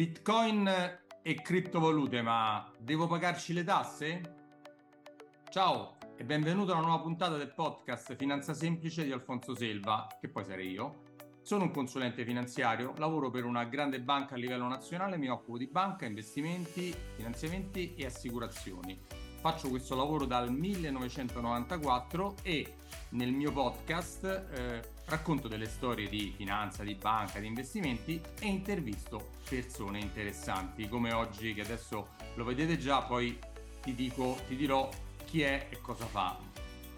[0.00, 0.66] Bitcoin
[1.20, 4.36] e criptovalute, ma devo pagarci le tasse?
[5.50, 10.30] Ciao e benvenuto a una nuova puntata del podcast Finanza Semplice di Alfonso Selva, che
[10.30, 11.02] poi sarei io.
[11.42, 15.66] Sono un consulente finanziario, lavoro per una grande banca a livello nazionale, mi occupo di
[15.66, 18.98] banca, investimenti, finanziamenti e assicurazioni.
[19.40, 22.74] Faccio questo lavoro dal 1994 e
[23.10, 29.30] nel mio podcast eh, racconto delle storie di finanza, di banca, di investimenti e intervisto
[29.48, 33.38] persone interessanti come oggi che adesso lo vedete già, poi
[33.80, 34.90] ti dico, ti dirò
[35.24, 36.36] chi è e cosa fa.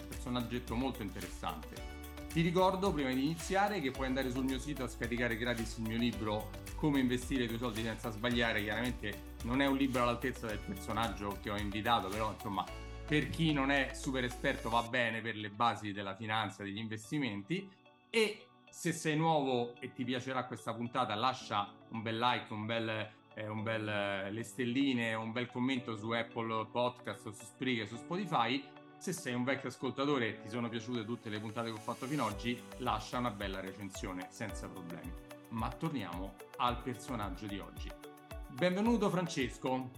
[0.09, 1.91] Personaggetto molto interessante.
[2.27, 5.85] Ti ricordo prima di iniziare che puoi andare sul mio sito a scaricare gratis il
[5.85, 8.65] mio libro Come investire i tuoi soldi senza sbagliare.
[8.65, 12.65] Chiaramente non è un libro all'altezza del personaggio che ho invitato, però insomma
[13.07, 17.69] per chi non è super esperto va bene per le basi della finanza, degli investimenti
[18.09, 23.11] e se sei nuovo e ti piacerà questa puntata lascia un bel like, un bel,
[23.35, 27.97] eh, un bel eh, le stelline, un bel commento su Apple Podcast, su Spreaker, su
[27.97, 28.65] Spotify.
[28.97, 32.07] Se sei un vecchio ascoltatore e ti sono piaciute tutte le puntate che ho fatto
[32.07, 35.13] fino ad oggi, lascia una bella recensione senza problemi.
[35.51, 38.12] Ma torniamo al personaggio di oggi.
[38.55, 39.91] Benvenuto Francesco.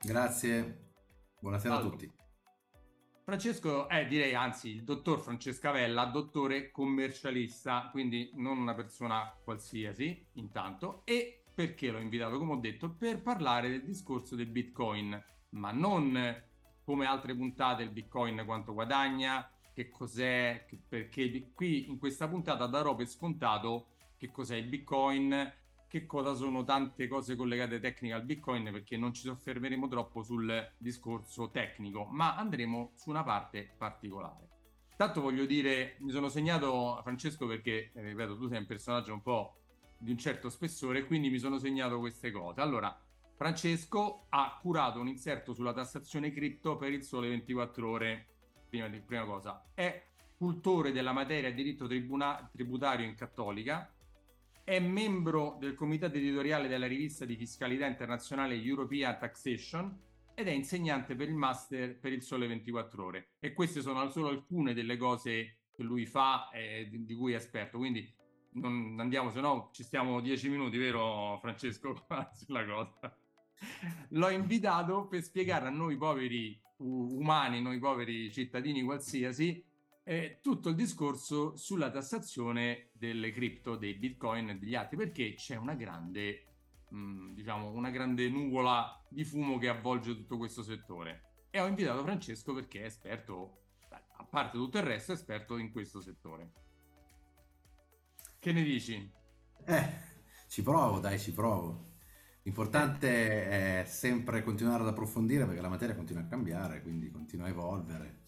[0.00, 0.92] Grazie,
[1.40, 1.88] buonasera Salve.
[1.88, 2.12] a tutti.
[3.24, 10.28] Francesco è, direi, anzi, il dottor Francesca Vella, dottore commercialista, quindi non una persona qualsiasi,
[10.34, 15.72] intanto, e perché l'ho invitato, come ho detto, per parlare del discorso del Bitcoin, ma
[15.72, 16.42] non
[16.84, 22.94] come altre puntate il Bitcoin quanto guadagna, che cos'è, perché qui in questa puntata darò
[22.94, 25.52] per scontato che cos'è il Bitcoin,
[25.94, 30.72] che cosa sono tante cose collegate tecniche al Bitcoin perché non ci soffermeremo troppo sul
[30.76, 34.48] discorso tecnico, ma andremo su una parte particolare.
[34.96, 39.22] Tanto voglio dire, mi sono segnato Francesco perché, eh, ripeto, tu sei un personaggio un
[39.22, 39.60] po'
[39.96, 42.60] di un certo spessore, quindi mi sono segnato queste cose.
[42.60, 43.00] Allora,
[43.36, 48.26] Francesco ha curato un inserto sulla tassazione cripto per il sole 24 ore.
[48.68, 53.93] Prima di prima cosa, è cultore della materia diritto tribuna- tributario in cattolica,
[54.64, 60.00] è membro del comitato editoriale della rivista di fiscalità internazionale European Taxation
[60.34, 63.28] ed è insegnante per il master per il sole 24 ore.
[63.40, 67.76] E queste sono solo alcune delle cose che lui fa e di cui è esperto.
[67.76, 68.10] Quindi
[68.52, 73.16] non andiamo, se no ci stiamo dieci minuti, vero Francesco, sulla cosa.
[74.10, 79.62] L'ho invitato per spiegare a noi poveri umani, noi poveri cittadini qualsiasi,
[80.04, 85.56] eh, tutto il discorso sulla tassazione delle cripto, dei bitcoin e degli altri, perché c'è
[85.56, 86.44] una grande,
[86.94, 91.46] mm, diciamo, una grande nuvola di fumo che avvolge tutto questo settore.
[91.50, 95.72] E ho invitato Francesco perché è esperto, a parte tutto il resto, è esperto in
[95.72, 96.52] questo settore.
[98.38, 99.10] Che ne dici?
[99.64, 99.92] Eh,
[100.48, 101.92] ci provo, dai, ci provo.
[102.42, 107.48] L'importante è sempre continuare ad approfondire perché la materia continua a cambiare, quindi continua a
[107.48, 108.23] evolvere.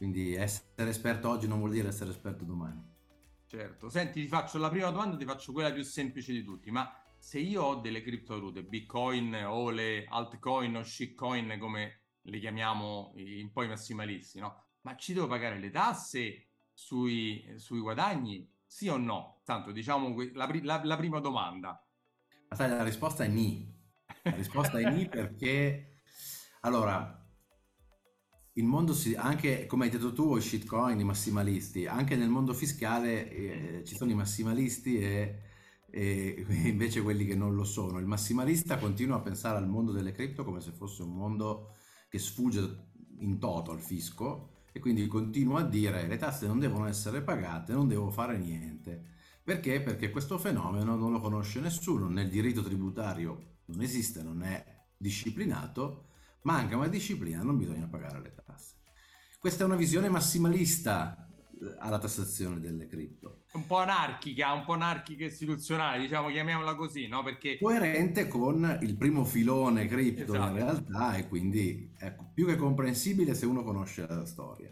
[0.00, 2.82] Quindi essere esperto oggi non vuol dire essere esperto domani.
[3.44, 6.90] Certo, senti, ti faccio la prima domanda, ti faccio quella più semplice di tutti, ma
[7.18, 13.50] se io ho delle criptovalute, bitcoin o le altcoin o shitcoin come le chiamiamo un
[13.52, 14.68] po' i massimalisti, no?
[14.80, 18.50] Ma ci devo pagare le tasse sui, sui guadagni?
[18.64, 19.42] Sì o no?
[19.44, 21.86] Tanto diciamo la, la, la prima domanda.
[22.48, 23.70] Ma sai, la risposta è ni.
[24.22, 26.00] La risposta è ni perché...
[26.60, 27.19] Allora,
[28.60, 32.52] il mondo si, anche come hai detto tu, i shitcoin, i massimalisti, anche nel mondo
[32.52, 35.40] fiscale eh, ci sono i massimalisti e,
[35.90, 37.98] e, invece quelli che non lo sono.
[37.98, 41.74] Il massimalista continua a pensare al mondo delle cripto come se fosse un mondo
[42.08, 42.88] che sfugge
[43.20, 47.72] in toto al fisco e quindi continua a dire le tasse non devono essere pagate,
[47.72, 49.18] non devo fare niente.
[49.42, 49.80] Perché?
[49.80, 54.64] Perché questo fenomeno non lo conosce nessuno, nel diritto tributario non esiste, non è
[54.96, 56.09] disciplinato
[56.42, 58.74] manca una disciplina, non bisogna pagare le tasse.
[59.38, 61.28] Questa è una visione massimalista
[61.62, 63.44] eh, alla tassazione delle cripto.
[63.52, 67.22] Un po' anarchica, un po' anarchica istituzionale, diciamo, chiamiamola così, no?
[67.22, 67.58] Perché...
[67.58, 70.48] Coerente con il primo filone cripto esatto.
[70.48, 74.70] in realtà e quindi è ecco, più che comprensibile se uno conosce la storia.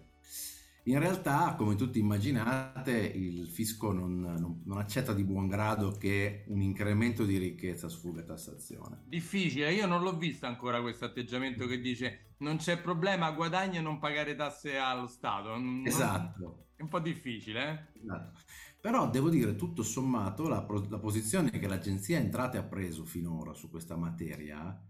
[0.88, 6.44] In realtà, come tutti immaginate, il fisco non, non, non, accetta di buon grado che
[6.48, 9.02] un incremento di ricchezza sfugga tassazione.
[9.04, 13.98] Difficile, io non l'ho visto ancora questo atteggiamento che dice non c'è problema, guadagna non
[13.98, 15.50] pagare tasse allo Stato.
[15.58, 16.68] Non, esatto.
[16.74, 18.00] È un po' difficile, eh?
[18.00, 18.40] Esatto.
[18.80, 23.68] Però devo dire, tutto sommato, la, la posizione che l'Agenzia Entrate ha preso finora su
[23.68, 24.80] questa materia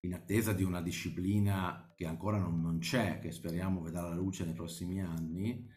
[0.00, 4.44] in attesa di una disciplina che ancora non, non c'è, che speriamo vedrà la luce
[4.44, 5.68] nei prossimi anni,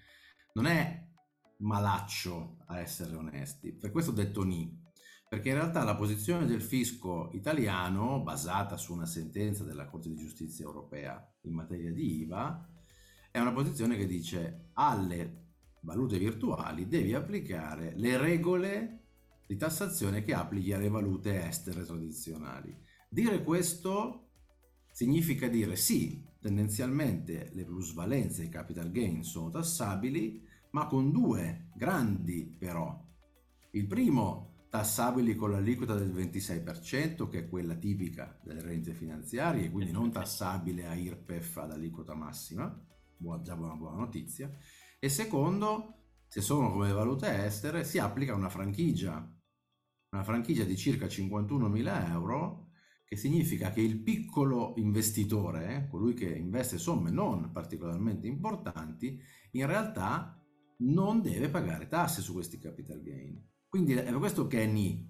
[0.53, 1.07] non è
[1.57, 3.73] malaccio a essere onesti.
[3.73, 4.81] Per questo ho detto ni.
[5.27, 10.15] perché in realtà la posizione del fisco italiano, basata su una sentenza della Corte di
[10.15, 12.69] Giustizia europea in materia di IVA,
[13.31, 15.41] è una posizione che dice alle
[15.81, 18.99] valute virtuali devi applicare le regole
[19.47, 22.82] di tassazione che applichi alle valute estere tradizionali.
[23.13, 24.29] Dire questo
[24.91, 31.69] significa dire sì, tendenzialmente le plusvalenze e i capital gain sono tassabili, ma con due
[31.75, 32.99] grandi però.
[33.73, 39.91] Il primo tassabili con l'aliquota del 26%, che è quella tipica delle rente finanziarie, quindi
[39.91, 42.65] non tassabile a IRPEF ad aliquota massima,
[43.43, 44.49] già una buona notizia,
[44.97, 49.17] e secondo, se sono come valute estere, si applica una franchigia,
[50.13, 52.62] una franchigia di circa 51.000 euro,
[53.13, 59.21] che significa che il piccolo investitore, colui che investe somme non particolarmente importanti,
[59.51, 60.43] in realtà
[60.77, 63.39] non deve pagare tasse su questi capital gain.
[63.67, 65.07] Quindi è questo che è NI.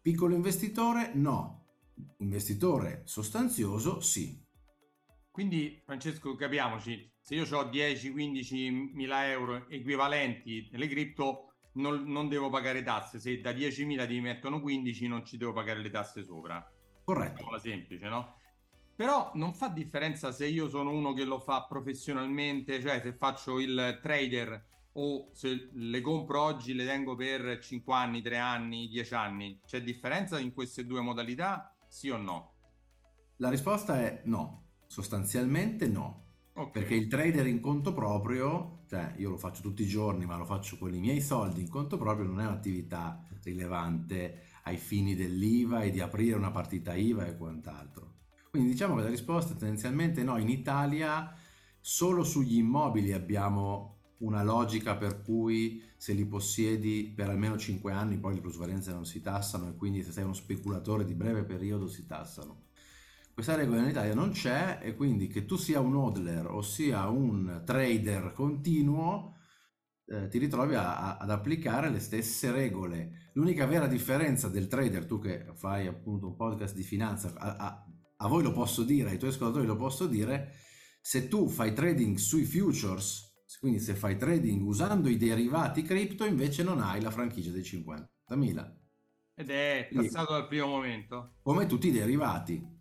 [0.00, 1.66] Piccolo investitore no.
[2.18, 4.40] Investitore sostanzioso sì.
[5.28, 12.48] Quindi Francesco capiamoci, se io ho 10-15 mila euro equivalenti nelle cripto non, non, devo
[12.48, 16.64] pagare tasse, se da 10.000 ti mettono 15 non ci devo pagare le tasse sopra.
[17.12, 17.56] Corretto.
[17.56, 18.34] È semplice, no?
[18.94, 23.58] Però non fa differenza se io sono uno che lo fa professionalmente, cioè se faccio
[23.58, 29.14] il trader o se le compro oggi le tengo per 5 anni, 3 anni, 10
[29.14, 29.60] anni.
[29.66, 31.74] C'è differenza in queste due modalità?
[31.88, 32.52] Sì o no?
[33.38, 36.26] La risposta è no, sostanzialmente no.
[36.52, 36.70] Okay.
[36.70, 40.44] Perché il trader in conto proprio, cioè io lo faccio tutti i giorni, ma lo
[40.44, 45.82] faccio con i miei soldi in conto proprio, non è un'attività rilevante ai fini dell'IVA
[45.82, 48.18] e di aprire una partita IVA e quant'altro.
[48.50, 50.36] Quindi diciamo che la risposta è tendenzialmente no.
[50.38, 51.34] In Italia
[51.80, 58.18] solo sugli immobili abbiamo una logica per cui se li possiedi per almeno 5 anni
[58.18, 61.86] poi le plusvalenze non si tassano e quindi se sei uno speculatore di breve periodo
[61.86, 62.68] si tassano.
[63.32, 67.08] Questa regola in Italia non c'è e quindi che tu sia un hodler o sia
[67.08, 69.36] un trader continuo
[70.10, 73.19] eh, ti ritrovi a, a, ad applicare le stesse regole.
[73.34, 77.86] L'unica vera differenza del trader, tu che fai appunto un podcast di finanza, a,
[78.16, 80.54] a voi lo posso dire, ai tuoi ascoltatori lo posso dire,
[81.00, 83.28] se tu fai trading sui futures
[83.58, 88.74] quindi se fai trading usando i derivati cripto invece non hai la franchigia dei 50.000.
[89.34, 91.34] Ed è tassato dal primo momento?
[91.42, 92.78] Come tutti i derivati.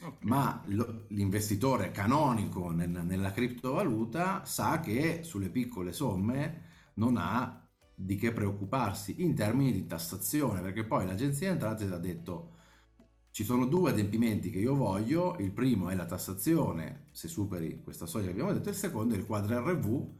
[0.00, 0.28] Okay.
[0.28, 7.67] Ma lo, l'investitore canonico nel, nella criptovaluta sa che sulle piccole somme non ha
[8.00, 12.54] di che preoccuparsi in termini di tassazione, perché poi l'agenzia entrate ha detto
[13.32, 18.06] ci sono due adempimenti che io voglio, il primo è la tassazione, se superi questa
[18.06, 20.10] soglia che abbiamo detto, il secondo è il quadro RV,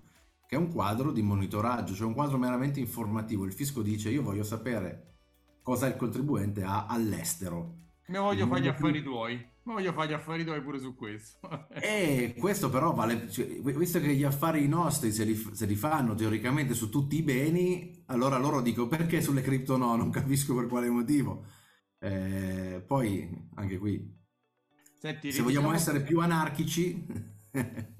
[0.48, 3.44] che è un quadro di monitoraggio, cioè un quadro meramente informativo.
[3.44, 5.14] Il fisco dice io voglio sapere
[5.62, 7.76] cosa il contribuente ha all'estero.
[8.06, 9.50] Mi voglio fare gli affari tuoi.
[9.72, 11.68] Voglio fare gli affari tuoi pure su questo.
[11.74, 16.14] e questo però vale, cioè, visto che gli affari nostri se li, se li, fanno
[16.14, 20.66] teoricamente su tutti i beni, allora loro dico perché sulle cripto no, non capisco per
[20.66, 21.44] quale motivo.
[21.98, 24.16] Eh, poi, anche qui,
[24.98, 27.06] Senti, se vogliamo essere più anarchici...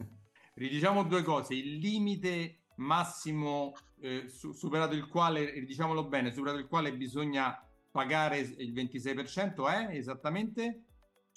[0.54, 1.54] ridiciamo due cose.
[1.54, 8.38] Il limite massimo eh, su- superato il quale, diciamolo bene, superato il quale bisogna pagare
[8.38, 10.84] il 26% è esattamente?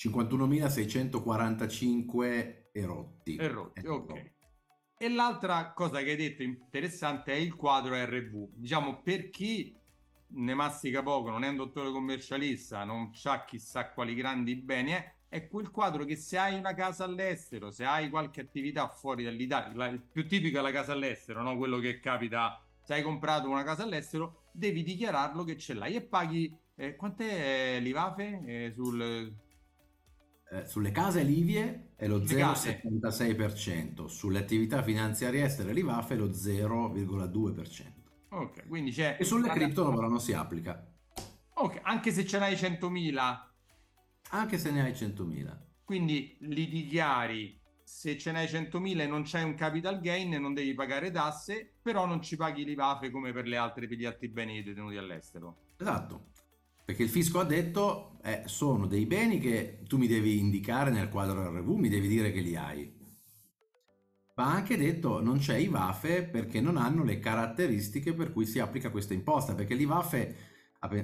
[0.10, 3.36] 51.645 erotti.
[3.36, 3.94] Erotti, ecco.
[3.94, 4.32] ok.
[4.98, 8.52] E l'altra cosa che hai detto interessante è il quadro RV.
[8.54, 9.78] Diciamo, per chi
[10.34, 15.14] ne mastica poco, non è un dottore commercialista, non ha chissà quali grandi beni, eh,
[15.28, 19.88] è quel quadro che se hai una casa all'estero, se hai qualche attività fuori dall'Italia,
[19.88, 21.58] il più tipico è la casa all'estero, no?
[21.58, 26.02] quello che capita, se hai comprato una casa all'estero, devi dichiararlo che ce l'hai e
[26.02, 29.50] paghi, eh, quant'è l'IVAFE eh, sul...
[30.54, 37.86] Eh, sulle case livie è lo 0,76%, sulle attività finanziarie estere l'IVAFE è lo 0,2%.
[38.32, 39.16] Ok, quindi c'è...
[39.18, 40.86] E sulle cripto però non si applica.
[41.54, 43.40] Ok, anche se ce n'hai 100.000.
[44.32, 45.58] Anche se ne hai 100.000.
[45.86, 50.74] Quindi li dichiari, se ce n'hai 100.000 e non c'è un capital gain non devi
[50.74, 54.62] pagare tasse, però non ci paghi l'IVAFE come per le altre, per gli altri beni
[54.64, 55.60] detenuti all'estero.
[55.78, 56.32] Esatto.
[56.84, 61.10] Perché il fisco ha detto eh, sono dei beni che tu mi devi indicare nel
[61.10, 63.00] quadro RV, mi devi dire che li hai
[64.42, 68.60] ma ha anche detto non c'è IVAFE perché non hanno le caratteristiche per cui si
[68.60, 70.36] applica questa imposta, perché l'IVAFE,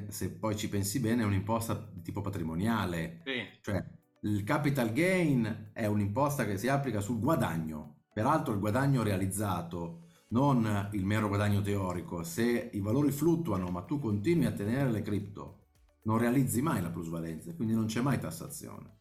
[0.07, 3.43] se poi ci pensi bene, è un'imposta di tipo patrimoniale, sì.
[3.61, 3.83] cioè
[4.21, 10.89] il capital gain è un'imposta che si applica sul guadagno, peraltro il guadagno realizzato non
[10.93, 12.23] il mero guadagno teorico.
[12.23, 15.66] Se i valori fluttuano ma tu continui a tenere le cripto,
[16.07, 18.95] non realizzi mai la plusvalenza, quindi non c'è mai tassazione.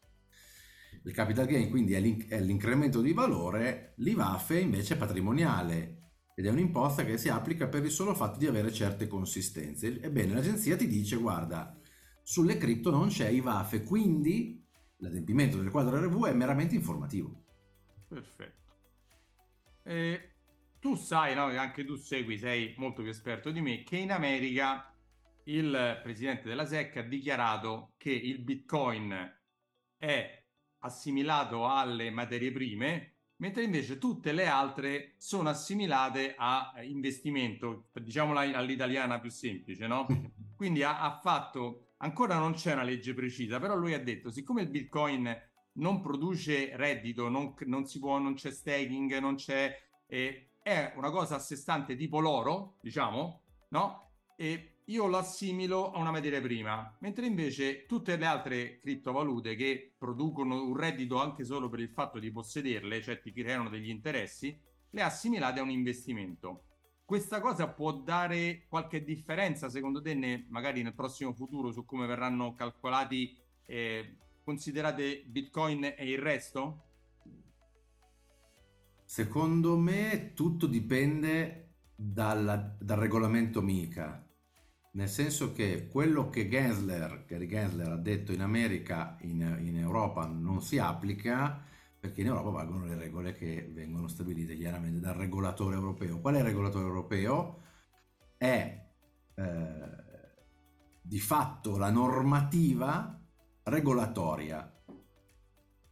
[1.05, 6.01] Il capital gain quindi è, l'in- è l'incremento di valore, invece è patrimoniale
[6.35, 10.01] ed è un'imposta che si applica per il solo fatto di avere certe consistenze.
[10.01, 11.79] Ebbene, l'agenzia ti dice guarda,
[12.21, 14.61] sulle cripto non c'è IVAFE, quindi
[14.97, 17.45] l'adempimento del quadro RV è meramente informativo.
[18.09, 18.75] Perfetto.
[19.83, 20.31] E
[20.81, 24.11] tu sai, no, che anche tu segui, sei molto più esperto di me, che in
[24.11, 24.91] America
[25.47, 29.35] il presidente della SEC ha dichiarato che il Bitcoin
[29.97, 30.45] è
[30.79, 39.19] assimilato alle materie prime, mentre invece tutte le altre sono assimilate a investimento, diciamola all'italiana
[39.19, 40.05] più semplice, no?
[40.55, 44.61] Quindi ha, ha fatto, ancora non c'è una legge precisa, però lui ha detto, siccome
[44.61, 45.33] il Bitcoin
[45.73, 49.77] non produce reddito, non, non si può, non c'è staking, non c'è,
[50.07, 54.11] eh, è una cosa a sé stante tipo l'oro, diciamo, no?
[54.35, 59.93] E io lo assimilo a una materia prima, mentre invece tutte le altre criptovalute che
[59.97, 64.57] producono un reddito anche solo per il fatto di possederle, cioè ti creano degli interessi,
[64.91, 66.63] le assimilate a un investimento.
[67.03, 72.05] Questa cosa può dare qualche differenza secondo te ne, magari nel prossimo futuro su come
[72.05, 76.83] verranno calcolati, eh, considerate Bitcoin e il resto?
[79.03, 84.26] Secondo me tutto dipende dalla, dal regolamento MICA
[84.91, 90.25] nel senso che quello che Gensler, Gary Gensler ha detto in America, in, in, Europa
[90.25, 91.63] non si applica
[91.99, 96.19] perché in Europa valgono le regole che vengono stabilite chiaramente dal regolatore europeo.
[96.19, 97.61] Qual è il regolatore europeo?
[98.37, 98.85] È
[99.35, 100.05] eh,
[101.01, 103.19] di fatto la normativa
[103.63, 104.71] regolatoria.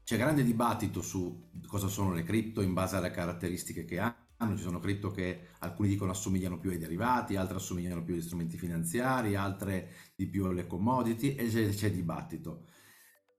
[0.04, 4.25] C'è grande dibattito su cosa sono le cripto in base alle caratteristiche che hanno
[4.56, 8.58] ci sono cripto che alcuni dicono assomigliano più ai derivati, altre assomigliano più agli strumenti
[8.58, 12.66] finanziari, altre di più alle commodity e c'è, c'è dibattito.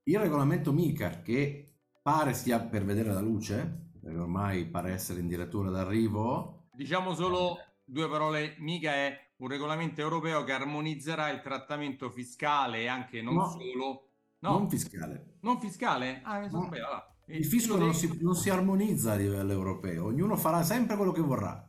[0.03, 5.27] Il regolamento MICAR che pare stia per vedere la luce, perché ormai pare essere in
[5.27, 6.67] direttura d'arrivo.
[6.71, 12.87] Diciamo solo due parole, MICA è un regolamento europeo che armonizzerà il trattamento fiscale e
[12.87, 14.09] anche non no, solo...
[14.39, 15.37] No, non fiscale.
[15.41, 16.21] Non fiscale?
[16.23, 16.67] Ah, mi sono no.
[16.67, 17.16] sbagliato.
[17.29, 21.21] Il fisco non si, non si, armonizza a livello europeo, ognuno farà sempre quello che
[21.21, 21.65] vorrà.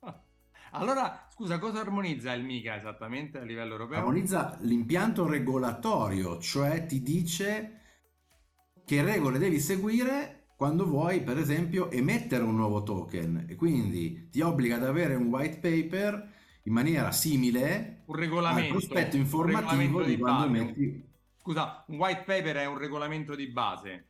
[0.72, 3.98] Allora, scusa, cosa armonizza il MICA esattamente a livello europeo?
[3.98, 7.80] Armonizza l'impianto regolatorio, cioè ti dice
[8.84, 14.40] che regole devi seguire quando vuoi, per esempio, emettere un nuovo token e quindi ti
[14.40, 20.14] obbliga ad avere un white paper in maniera simile un regolamento, al prospetto informativo di,
[20.14, 21.04] di quando emetti.
[21.38, 24.08] Scusa, un white paper è un regolamento di base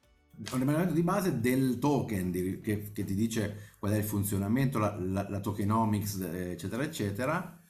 [0.52, 4.78] un elemento di base del token di, che, che, ti dice qual è il funzionamento,
[4.78, 7.60] la, la, la, tokenomics, eccetera, eccetera,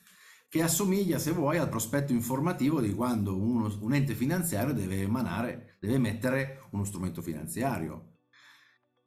[0.49, 5.77] che assomiglia, se vuoi, al prospetto informativo di quando uno, un ente finanziario deve emanare,
[5.79, 8.15] deve emettere uno strumento finanziario.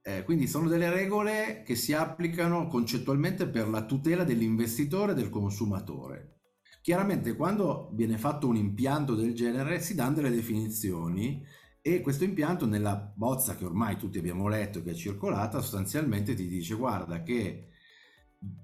[0.02, 5.30] Eh, quindi sono delle regole che si applicano concettualmente per la tutela dell'investitore e del
[5.30, 6.40] consumatore.
[6.82, 11.46] Chiaramente quando viene fatto un impianto del genere si danno delle definizioni
[11.96, 16.48] e questo impianto nella bozza che ormai tutti abbiamo letto che è circolata sostanzialmente ti
[16.48, 17.70] dice guarda che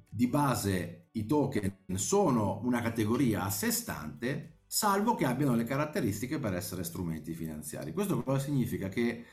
[0.07, 6.39] di base i token sono una categoria a sé stante salvo che abbiano le caratteristiche
[6.39, 7.93] per essere strumenti finanziari.
[7.93, 8.89] Questo cosa significa?
[8.89, 9.25] Che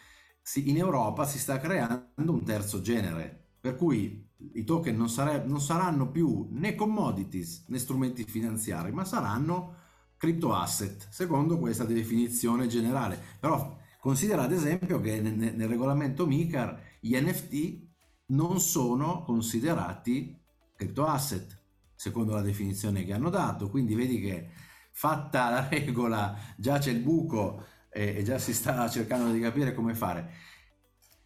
[0.55, 5.61] in Europa si sta creando un terzo genere, per cui i token non, sare- non
[5.61, 9.77] saranno più né commodities né strumenti finanziari, ma saranno
[10.17, 13.21] crypto asset, secondo questa definizione generale.
[13.41, 17.87] Però considera ad esempio che nel, nel regolamento MICAR gli NFT
[18.32, 20.37] non sono considerati
[20.75, 21.56] crypto asset,
[21.94, 23.71] secondo la definizione che hanno dato.
[23.71, 24.49] Quindi vedi che
[24.90, 29.73] fatta la regola già c'è il buco e, e già si sta cercando di capire
[29.73, 30.32] come fare.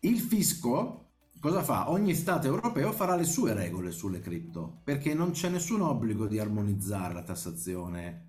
[0.01, 1.91] Il fisco cosa fa?
[1.91, 6.39] Ogni Stato europeo farà le sue regole sulle cripto, perché non c'è nessun obbligo di
[6.39, 8.26] armonizzare la tassazione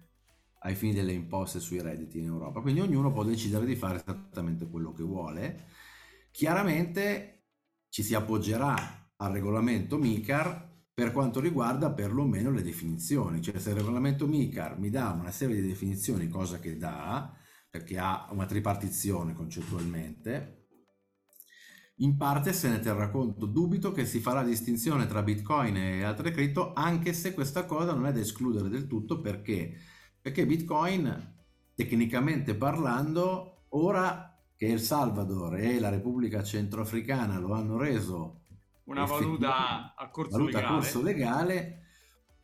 [0.60, 2.62] ai fini delle imposte sui redditi in Europa.
[2.62, 5.66] Quindi ognuno può decidere di fare esattamente quello che vuole.
[6.32, 7.46] Chiaramente
[7.90, 8.76] ci si appoggerà
[9.18, 14.90] al regolamento MICAR per quanto riguarda perlomeno le definizioni, cioè se il regolamento MICAR mi
[14.90, 17.32] dà una serie di definizioni, cosa che dà,
[17.70, 20.58] perché ha una tripartizione concettualmente,
[21.98, 23.46] in parte se ne terrà conto.
[23.46, 28.06] Dubito che si farà distinzione tra Bitcoin e altre cripto, anche se questa cosa non
[28.06, 29.78] è da escludere del tutto perché
[30.28, 31.36] perché Bitcoin,
[31.74, 38.42] tecnicamente parlando, ora che El Salvador e la Repubblica Centroafricana lo hanno reso
[38.88, 40.74] una valuta a corso valuta legale.
[40.74, 41.82] Corso legale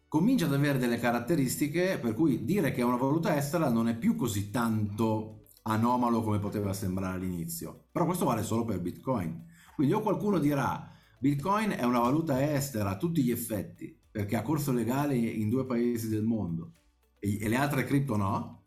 [0.08, 3.98] comincia ad avere delle caratteristiche per cui dire che è una valuta estera non è
[3.98, 7.88] più così tanto anomalo come poteva sembrare all'inizio.
[7.92, 9.46] Però questo vale solo per Bitcoin.
[9.75, 14.42] Quindi o qualcuno dirà Bitcoin è una valuta estera a tutti gli effetti, perché ha
[14.42, 16.75] corso legale in due paesi del mondo
[17.24, 18.65] e, le altre cripto no,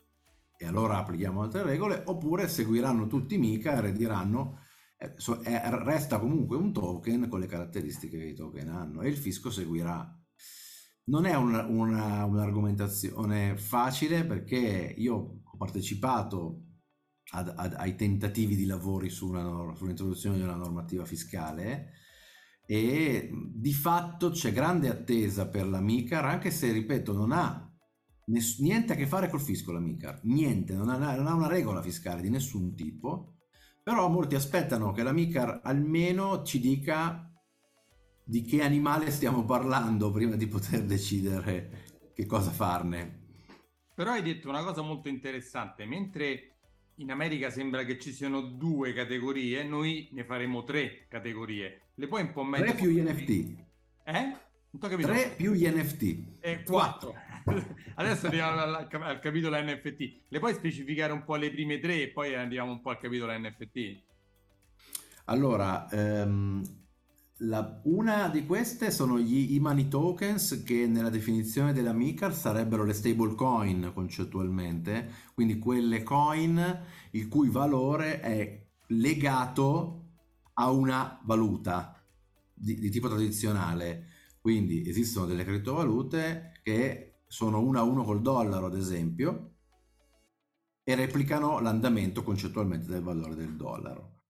[0.56, 4.60] e allora applichiamo altre regole, oppure seguiranno tutti mica e diranno
[4.98, 5.14] eh,
[5.84, 10.10] resta comunque un token con le caratteristiche che i token hanno e il fisco seguirà.
[11.08, 16.62] Non è una, una, un'argomentazione facile perché io ho partecipato
[17.32, 21.92] ad, ad, ai tentativi di lavori su una, sull'introduzione di una normativa fiscale
[22.66, 27.65] e di fatto c'è grande attesa per la MICAR anche se ripeto non ha
[28.26, 31.48] ness- niente a che fare col fisco la MICAR niente, non ha, non ha una
[31.48, 33.36] regola fiscale di nessun tipo
[33.86, 37.30] però molti aspettano che la MICAR almeno ci dica
[38.24, 43.26] di che animale stiamo parlando prima di poter decidere che cosa farne.
[43.94, 46.56] Però hai detto una cosa molto interessante, mentre
[46.96, 51.90] in America sembra che ci siano due categorie, noi ne faremo tre categorie.
[51.94, 52.64] Le puoi un po' meglio...
[52.64, 53.30] Tre più gli NFT.
[54.02, 54.36] Eh?
[54.80, 56.24] Tre più gli NFT.
[56.40, 57.14] E quattro.
[57.94, 60.20] Adesso arriviamo al, al, capitolo NFT.
[60.28, 63.32] Le puoi specificare un po' le prime tre e poi andiamo un po' al capitolo
[63.38, 64.02] NFT?
[65.26, 66.62] Allora, um,
[67.38, 72.84] la, una di queste sono gli i money tokens che nella definizione della MICAR sarebbero
[72.84, 80.02] le stable coin concettualmente, quindi quelle coin il cui valore è legato
[80.54, 82.00] a una valuta
[82.52, 84.14] di, di tipo tradizionale.
[84.40, 89.54] Quindi esistono delle criptovalute che sono uno a uno col dollaro, ad esempio,
[90.82, 94.20] e replicano l'andamento concettualmente del valore del dollaro.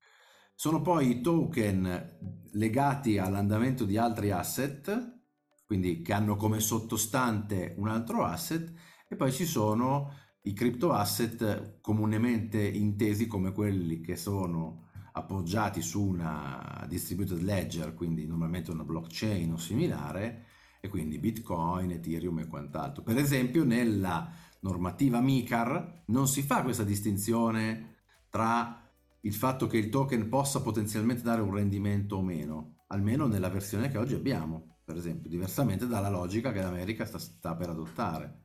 [0.54, 5.20] Sono poi i token legati all'andamento di altri asset,
[5.66, 8.72] quindi che hanno come sottostante un altro asset,
[9.06, 10.12] e poi ci sono
[10.42, 18.26] i crypto asset comunemente intesi come quelli che sono appoggiati su una distributed ledger, quindi
[18.26, 20.45] normalmente una blockchain o similare,
[20.86, 23.02] e quindi Bitcoin, Ethereum e quant'altro.
[23.02, 27.98] Per esempio nella normativa MICAR non si fa questa distinzione
[28.30, 28.82] tra
[29.20, 33.88] il fatto che il token possa potenzialmente dare un rendimento o meno, almeno nella versione
[33.88, 38.44] che oggi abbiamo, per esempio, diversamente dalla logica che l'America sta, sta per adottare.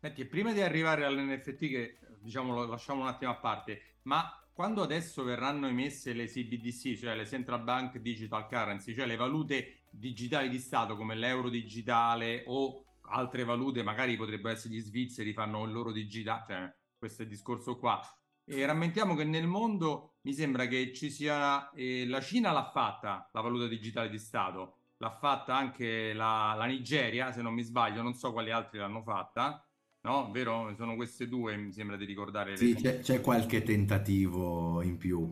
[0.00, 4.82] Senti, prima di arrivare all'NFT, che diciamo lo lasciamo un attimo a parte, ma quando
[4.82, 10.48] adesso verranno emesse le CBDC, cioè le Central Bank Digital Currency, cioè le valute digitali
[10.48, 15.72] di Stato come l'euro digitale o altre valute, magari potrebbero essere gli svizzeri, fanno il
[15.72, 18.00] loro digitale, cioè questo è il discorso qua,
[18.44, 23.28] e rammentiamo che nel mondo mi sembra che ci sia, eh, la Cina l'ha fatta,
[23.32, 28.02] la valuta digitale di Stato, l'ha fatta anche la, la, Nigeria, se non mi sbaglio,
[28.02, 29.64] non so quali altri l'hanno fatta,
[30.02, 30.30] no?
[30.30, 30.72] Vero?
[30.76, 32.56] Sono queste due, mi sembra di ricordare.
[32.56, 35.30] Sì, c'è, c'è, qualche tentativo in più,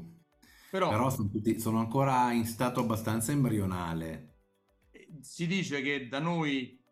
[0.70, 4.35] però, però sono, tutti, sono ancora in stato abbastanza embrionale.
[5.20, 6.82] Si dice che da noi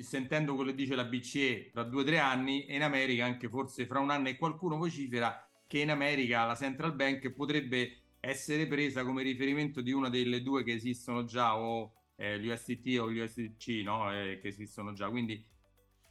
[0.00, 3.48] sentendo quello che dice la BCE tra due o tre anni e in America anche
[3.48, 8.66] forse fra un anno e qualcuno vocifera che in America la central bank potrebbe essere
[8.66, 13.82] presa come riferimento di una delle due che esistono già o eh, l'USDT o l'USDC
[13.84, 14.10] no?
[14.10, 15.44] eh, che esistono già quindi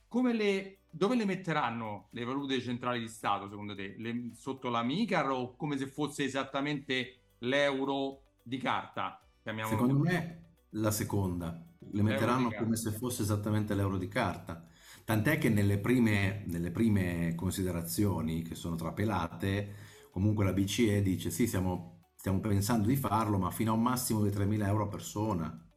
[0.08, 3.96] come le, dove le metteranno le valute centrali di Stato secondo te?
[3.98, 9.20] Le, sotto la MICAR o come se fosse esattamente l'euro di carta?
[9.44, 14.66] Secondo me la seconda, le metteranno come se fosse esattamente l'euro di carta.
[15.06, 19.76] Tant'è che nelle prime, nelle prime considerazioni che sono trapelate,
[20.12, 24.24] comunque la BCE dice sì, siamo, stiamo pensando di farlo, ma fino a un massimo
[24.24, 25.68] di 3.000 euro a persona.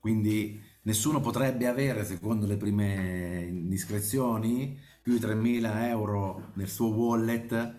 [0.00, 7.78] Quindi nessuno potrebbe avere, secondo le prime indiscrezioni, più di 3.000 euro nel suo wallet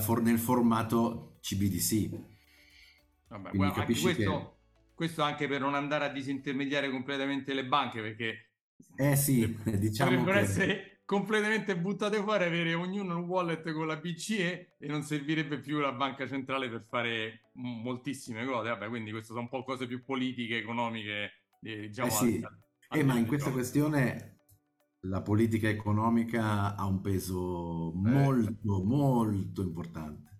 [0.00, 2.10] for- nel formato CBDC.
[3.28, 4.51] Vabbè, guarda, capisci questo, che...
[5.02, 8.52] questo anche per non andare a disintermediare completamente le banche, perché
[8.96, 10.44] eh sì, diciamo Dovrebbero che...
[10.44, 15.80] essere completamente buttate fuori, avere ognuno un wallet con la BCE e non servirebbe più
[15.80, 18.68] la banca centrale per fare moltissime cose.
[18.68, 22.08] Vabbè, quindi queste sono un po' cose più politiche, economiche, eh, diciamo.
[22.08, 24.36] Eh sì, al, al eh, ma in questa questione
[25.06, 28.08] la politica economica ha un peso eh.
[28.08, 30.31] molto, molto importante.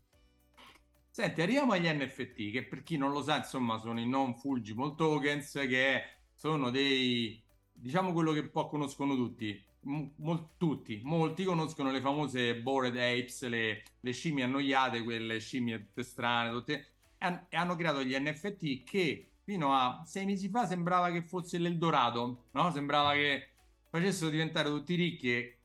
[1.14, 4.94] Senti, arriviamo agli NFT, che per chi non lo sa, insomma, sono i non fungible
[4.96, 7.38] tokens, che sono dei
[7.70, 9.62] diciamo quello che un po' conoscono tutti.
[9.82, 16.50] Mol, tutti, molti conoscono le famose bored apes, le, le scimmie annoiate, quelle scimmie strane,
[16.50, 21.20] tutte, e, e hanno creato gli NFT che fino a sei mesi fa sembrava che
[21.20, 22.70] fosse l'Eldorado, no?
[22.70, 23.48] Sembrava che
[23.90, 25.58] facessero diventare tutti ricchi e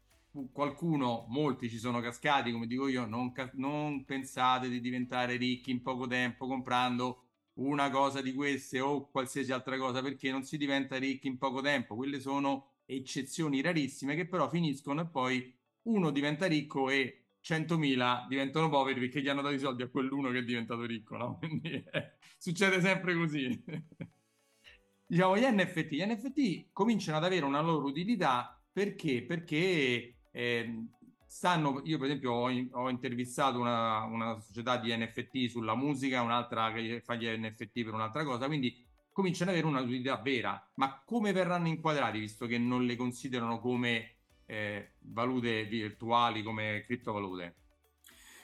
[0.52, 5.82] qualcuno, molti ci sono cascati, come dico io, non, non pensate di diventare ricchi in
[5.82, 7.24] poco tempo comprando
[7.58, 11.62] una cosa di queste o qualsiasi altra cosa perché non si diventa ricchi in poco
[11.62, 11.96] tempo.
[11.96, 18.70] Quelle sono eccezioni rarissime che però finiscono e poi uno diventa ricco e 100.000 diventano
[18.70, 21.38] poveri perché gli hanno dato i soldi a quell'uno che è diventato ricco, no?
[21.40, 23.64] Quindi eh, succede sempre così.
[25.06, 29.24] diciamo, gli NFT, gli NFT cominciano ad avere una loro utilità perché?
[29.24, 30.86] Perché eh,
[31.26, 36.72] stanno, io per esempio ho, ho intervistato una, una, società di NFT sulla musica, un'altra
[36.72, 41.02] che fa gli NFT per un'altra cosa, quindi cominciano ad avere una utilità vera, ma
[41.04, 47.56] come verranno inquadrati visto che non le considerano come eh, valute virtuali, come criptovalute?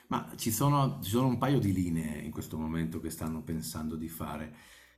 [0.08, 3.94] Ma ci sono, ci sono un paio di linee in questo momento che stanno pensando
[3.94, 4.56] di fare.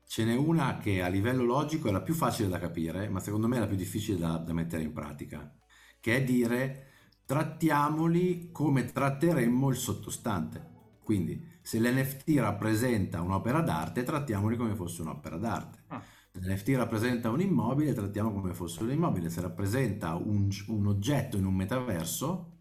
[0.09, 3.49] Ce n'è una che a livello logico è la più facile da capire, ma secondo
[3.49, 5.55] me è la più difficile da, da mettere in pratica,
[6.01, 6.86] che è dire
[7.27, 10.75] trattiamoli come tratteremmo il sottostante.
[11.03, 15.83] Quindi se l'NFT rappresenta un'opera d'arte, trattiamoli come fosse un'opera d'arte.
[15.89, 16.03] Ah.
[16.33, 19.29] Se l'NFT rappresenta un immobile, trattiamo come fosse un immobile.
[19.29, 22.61] Se rappresenta un, un oggetto in un metaverso,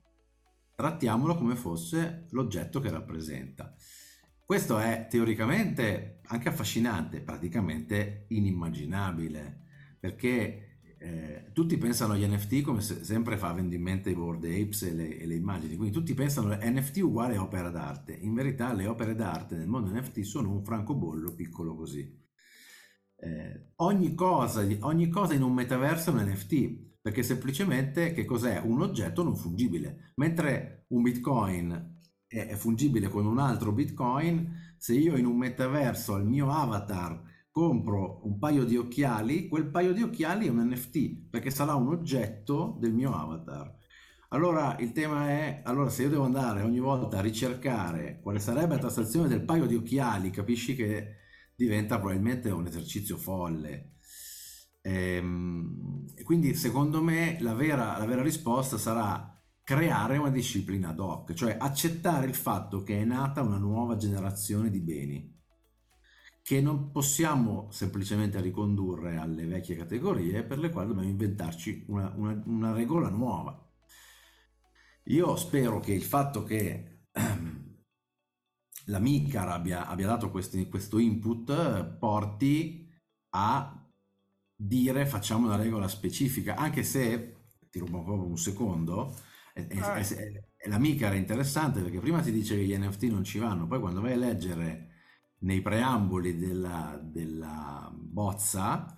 [0.76, 3.76] trattiamolo come fosse l'oggetto che rappresenta.
[4.44, 9.62] Questo è teoricamente anche affascinante, praticamente inimmaginabile,
[10.00, 10.65] perché
[10.98, 14.94] eh, tutti pensano agli NFT come se, sempre fa in mente i board apes e
[14.94, 18.14] le, e le, immagini, quindi tutti pensano NFT uguale opera d'arte.
[18.14, 22.24] In verità le opere d'arte nel mondo NFT sono un francobollo piccolo così.
[23.18, 28.60] Eh, ogni, cosa, ogni cosa in un metaverso è un NFT, perché semplicemente che cos'è?
[28.64, 30.12] Un oggetto non fungibile.
[30.16, 36.14] Mentre un bitcoin è, è fungibile con un altro bitcoin, se io in un metaverso
[36.14, 41.30] al mio avatar compro un paio di occhiali, quel paio di occhiali è un NFT
[41.30, 43.74] perché sarà un oggetto del mio avatar.
[44.30, 48.76] Allora il tema è, allora se io devo andare ogni volta a ricercare quale sarebbe
[48.76, 51.16] la tassazione del paio di occhiali, capisci che
[51.56, 54.00] diventa probabilmente un esercizio folle.
[54.82, 61.00] Ehm, e, quindi secondo me la vera, la vera risposta sarà creare una disciplina ad
[61.00, 65.35] hoc, cioè accettare il fatto che è nata una nuova generazione di beni
[66.46, 72.40] che non possiamo semplicemente ricondurre alle vecchie categorie per le quali dobbiamo inventarci una, una,
[72.46, 73.68] una regola nuova.
[75.06, 77.78] Io spero che il fatto che ehm,
[78.86, 82.94] la MICAR abbia, abbia dato questi, questo input porti
[83.30, 83.84] a
[84.56, 89.16] dire facciamo una regola specifica, anche se, ti rubo proprio un secondo,
[89.52, 93.24] è, è, è, la MICAR è interessante perché prima ti dice che gli NFT non
[93.24, 94.94] ci vanno, poi quando vai a leggere
[95.46, 98.98] nei preamboli della, della bozza,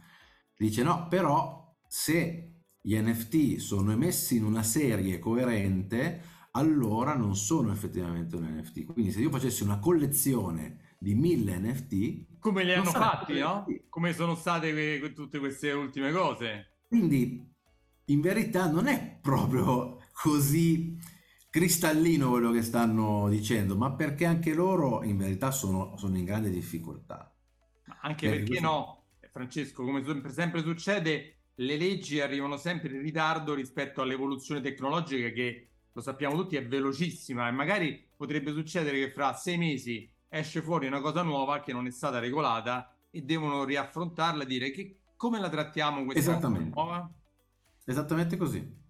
[0.56, 7.72] dice no, però se gli NFT sono emessi in una serie coerente, allora non sono
[7.72, 8.86] effettivamente un NFT.
[8.86, 12.40] Quindi se io facessi una collezione di mille NFT...
[12.40, 13.66] Come li hanno fatti, no?
[13.90, 16.78] Come sono state que- tutte queste ultime cose.
[16.88, 17.54] Quindi
[18.06, 20.98] in verità non è proprio così
[21.50, 26.50] cristallino quello che stanno dicendo, ma perché anche loro in verità sono, sono in grande
[26.50, 27.34] difficoltà.
[27.86, 33.02] Ma anche perché, perché no, Francesco, come sempre, sempre succede, le leggi arrivano sempre in
[33.02, 39.12] ritardo rispetto all'evoluzione tecnologica che, lo sappiamo tutti, è velocissima e magari potrebbe succedere che
[39.12, 43.64] fra sei mesi esce fuori una cosa nuova che non è stata regolata e devono
[43.64, 46.76] riaffrontarla e dire che come la trattiamo questa Esattamente.
[46.76, 47.10] nuova?
[47.86, 48.86] Esattamente così.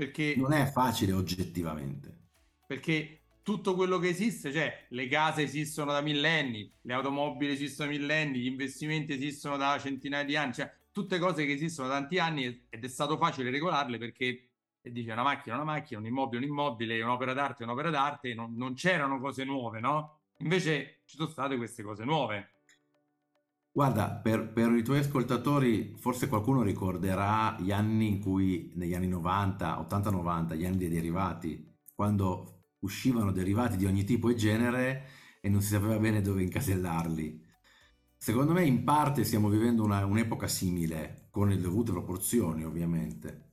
[0.00, 2.28] Perché non è facile oggettivamente.
[2.66, 7.98] Perché tutto quello che esiste, cioè le case esistono da millenni, le automobili esistono da
[7.98, 12.18] millenni, gli investimenti esistono da centinaia di anni, cioè tutte cose che esistono da tanti
[12.18, 14.48] anni ed è stato facile regolarle perché
[14.80, 18.72] dice una macchina una macchina, un immobile un immobile, un'opera d'arte un'opera d'arte, non, non
[18.72, 20.20] c'erano cose nuove, no?
[20.38, 22.52] Invece ci sono state queste cose nuove.
[23.72, 29.06] Guarda, per, per, i tuoi ascoltatori, forse qualcuno ricorderà gli anni in cui, negli anni
[29.06, 35.08] 90, 80-90, gli anni dei derivati, quando uscivano derivati di ogni tipo e genere
[35.40, 37.46] e non si sapeva bene dove incasellarli.
[38.16, 43.50] Secondo me in parte stiamo vivendo una, un'epoca simile, con le dovute proporzioni ovviamente.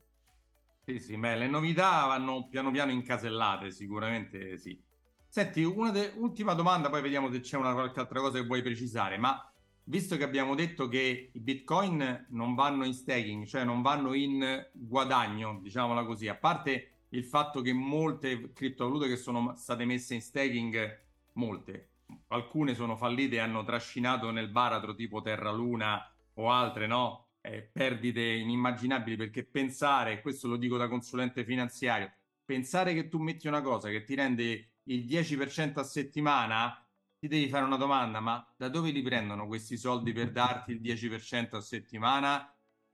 [0.83, 4.81] Sì, sì, beh, le novità vanno piano piano incasellate, sicuramente sì.
[5.27, 6.13] Senti, una de-
[6.55, 9.39] domanda, poi vediamo se c'è una qualche altra cosa che vuoi precisare, ma
[9.87, 14.67] visto che abbiamo detto che i bitcoin non vanno in staking, cioè non vanno in
[14.71, 20.21] guadagno, diciamola così, a parte il fatto che molte criptovalute che sono state messe in
[20.21, 21.89] staking, molte,
[22.27, 27.25] alcune sono fallite e hanno trascinato nel baratro tipo Terra Luna o altre, no?
[27.41, 32.11] Eh, perdite inimmaginabili perché pensare, questo lo dico da consulente finanziario,
[32.43, 36.86] pensare che tu metti una cosa che ti rende il 10% a settimana,
[37.19, 40.81] ti devi fare una domanda, ma da dove li prendono questi soldi per darti il
[40.81, 42.53] 10% a settimana?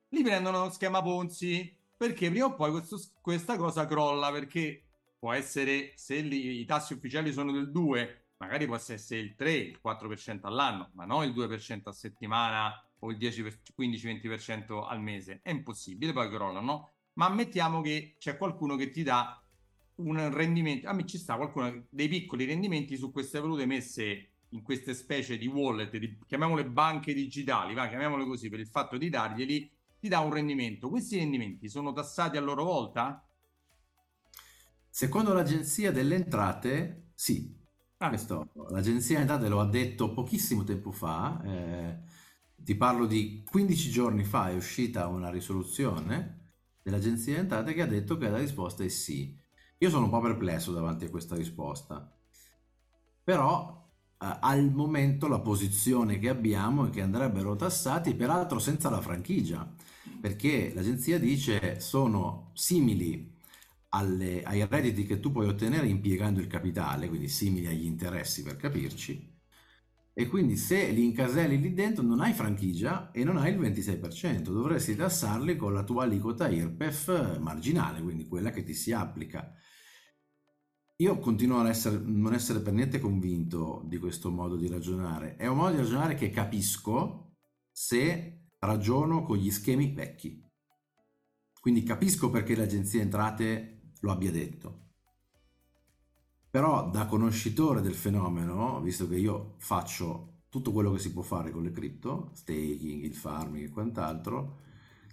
[0.10, 4.84] Li prendono schema Ponzi, perché prima o poi questo, questa cosa crolla, perché
[5.20, 9.52] può essere, se li, i tassi ufficiali sono del 2, magari può essere il 3,
[9.54, 15.40] il 4% all'anno, ma non il 2% a settimana o il 15-20% al mese.
[15.42, 16.92] È impossibile, poi crollano.
[17.14, 19.43] Ma ammettiamo che c'è qualcuno che ti dà
[19.96, 24.62] un rendimento, a me ci sta qualcuno dei piccoli rendimenti su queste valute messe in
[24.62, 29.10] queste specie di wallet, di, chiamiamole banche digitali, va, chiamiamole così per il fatto di
[29.10, 30.90] darglieli, ti dà un rendimento.
[30.90, 33.26] Questi rendimenti sono tassati a loro volta?
[34.90, 37.56] Secondo l'Agenzia delle Entrate, sì.
[37.98, 38.10] Ah.
[38.10, 42.00] Questo, l'Agenzia delle Entrate lo ha detto pochissimo tempo fa, eh,
[42.56, 46.52] ti parlo di 15 giorni fa è uscita una risoluzione
[46.82, 49.42] dell'Agenzia delle Entrate che ha detto che la risposta è sì.
[49.84, 52.10] Io sono un po' perplesso davanti a questa risposta,
[53.22, 53.86] però
[54.18, 59.70] eh, al momento la posizione che abbiamo è che andrebbero tassati, peraltro senza la franchigia,
[60.22, 63.30] perché l'agenzia dice sono simili
[63.90, 68.56] alle, ai redditi che tu puoi ottenere impiegando il capitale, quindi simili agli interessi per
[68.56, 69.32] capirci,
[70.14, 74.54] e quindi se li incaselli lì dentro non hai franchigia e non hai il 26%,
[74.54, 79.54] dovresti tassarli con la tua aliquota IRPEF marginale, quindi quella che ti si applica.
[81.04, 85.36] Io continuo a essere, non essere per niente convinto di questo modo di ragionare.
[85.36, 87.34] È un modo di ragionare che capisco
[87.70, 90.42] se ragiono con gli schemi vecchi.
[91.60, 94.92] Quindi capisco perché l'agenzia entrate lo abbia detto.
[96.50, 101.52] Però da conoscitore del fenomeno, visto che io faccio tutto quello che si può fare
[101.52, 104.62] con le cripto, staking, il farming e quant'altro,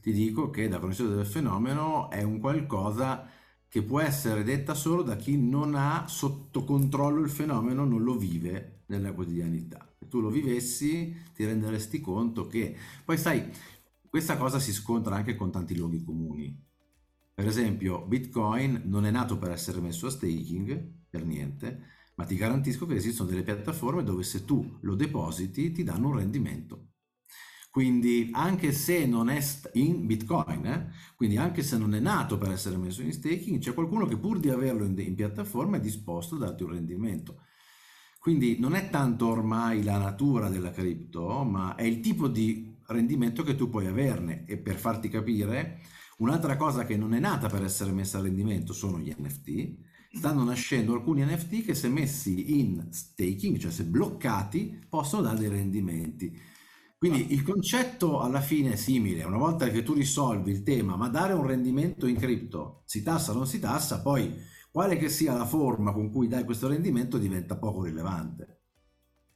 [0.00, 3.38] ti dico che da conoscitore del fenomeno è un qualcosa
[3.70, 8.16] che può essere detta solo da chi non ha sotto controllo il fenomeno, non lo
[8.16, 9.94] vive nella quotidianità.
[9.96, 12.76] Se tu lo vivessi ti renderesti conto che...
[13.04, 13.48] Poi sai,
[14.08, 16.66] questa cosa si scontra anche con tanti luoghi comuni.
[17.32, 21.82] Per esempio, Bitcoin non è nato per essere messo a staking, per niente,
[22.16, 26.16] ma ti garantisco che esistono delle piattaforme dove se tu lo depositi ti danno un
[26.16, 26.89] rendimento.
[27.70, 29.40] Quindi anche se non è
[29.74, 30.92] in Bitcoin, eh?
[31.14, 34.40] quindi anche se non è nato per essere messo in staking, c'è qualcuno che pur
[34.40, 37.42] di averlo in, in piattaforma è disposto a darti un rendimento.
[38.18, 43.42] Quindi non è tanto ormai la natura della cripto, ma è il tipo di rendimento
[43.44, 44.44] che tu puoi averne.
[44.46, 45.80] E per farti capire,
[46.18, 50.18] un'altra cosa che non è nata per essere messa a rendimento sono gli NFT.
[50.18, 55.48] Stanno nascendo alcuni NFT che se messi in staking, cioè se bloccati, possono dare dei
[55.48, 56.36] rendimenti.
[57.00, 61.08] Quindi il concetto alla fine è simile, una volta che tu risolvi il tema, ma
[61.08, 64.38] dare un rendimento in cripto, si tassa o non si tassa, poi
[64.70, 68.60] quale che sia la forma con cui dai questo rendimento diventa poco rilevante.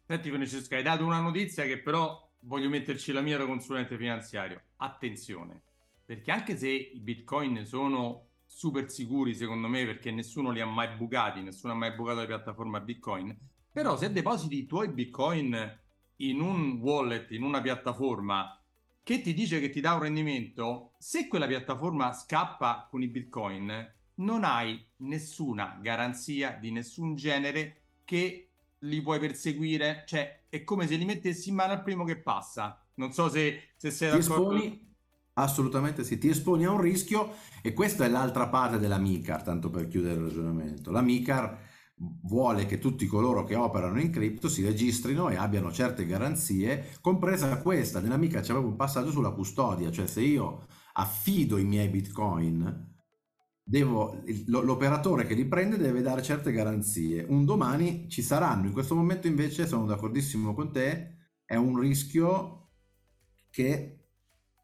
[0.07, 4.61] Senti Francesco, hai dato una notizia che però voglio metterci la mia da consulente finanziario.
[4.77, 5.63] Attenzione,
[6.05, 10.99] perché anche se i bitcoin sono super sicuri secondo me perché nessuno li ha mai
[10.99, 13.35] bucati, nessuno ha mai bucato la piattaforma bitcoin,
[13.73, 15.83] però se depositi i tuoi bitcoin
[16.17, 18.59] in un wallet, in una piattaforma
[19.03, 23.93] che ti dice che ti dà un rendimento, se quella piattaforma scappa con i bitcoin,
[24.17, 28.49] non hai nessuna garanzia di nessun genere che
[28.79, 32.83] li puoi perseguire, cioè è come se li mettessi in mano al primo che passa.
[32.95, 34.55] Non so se, se sei ti d'accordo.
[34.55, 34.95] Esponi,
[35.35, 39.69] assolutamente sì, ti esponi a un rischio e questa è l'altra parte della MICAR, tanto
[39.69, 40.91] per chiudere il ragionamento.
[40.91, 41.59] La MICAR
[41.97, 47.61] vuole che tutti coloro che operano in cripto si registrino e abbiano certe garanzie, compresa
[47.63, 48.01] questa.
[48.01, 52.93] Nell'amica c'è proprio un passaggio sulla custodia, cioè se io affido i miei bitcoin,
[53.63, 57.25] devo, l'operatore che li prende deve dare certe garanzie.
[57.29, 62.71] Un domani ci saranno, in questo momento invece sono d'accordissimo con te, è un rischio
[63.51, 64.09] che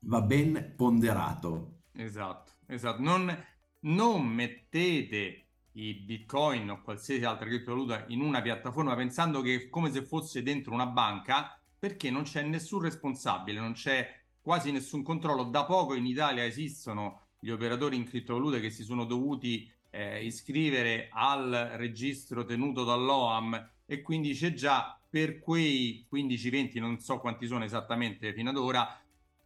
[0.00, 1.82] va ben ponderato.
[1.92, 3.02] Esatto, esatto.
[3.02, 3.32] Non,
[3.80, 10.02] non mettete i bitcoin o qualsiasi altra criptovaluta in una piattaforma pensando che come se
[10.02, 15.44] fosse dentro una banca perché non c'è nessun responsabile, non c'è quasi nessun controllo.
[15.44, 21.08] Da poco in Italia esistono gli operatori in criptovalute che si sono dovuti eh, iscrivere
[21.10, 27.64] al registro tenuto dall'OAM e quindi c'è già per quei 15-20, non so quanti sono
[27.64, 29.00] esattamente fino ad ora,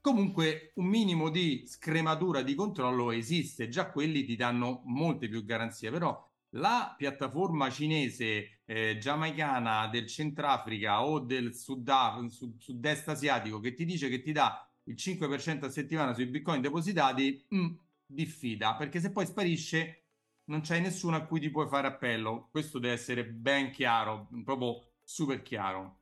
[0.05, 5.91] comunque un minimo di scrematura di controllo esiste, già quelli ti danno molte più garanzie,
[5.91, 13.73] però la piattaforma cinese, eh, giamaicana del Centrafrica o del Sud- Sud- sud-est asiatico che
[13.73, 18.75] ti dice che ti dà il 5% a settimana sui bitcoin depositati, mh, mm, diffida,
[18.75, 20.03] perché se poi sparisce
[20.45, 22.49] non c'è nessuno a cui ti puoi fare appello.
[22.51, 26.01] Questo deve essere ben chiaro, proprio super chiaro.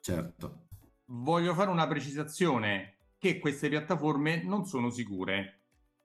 [0.00, 0.66] Certo.
[1.04, 5.60] Voglio fare una precisazione che queste piattaforme non sono sicure.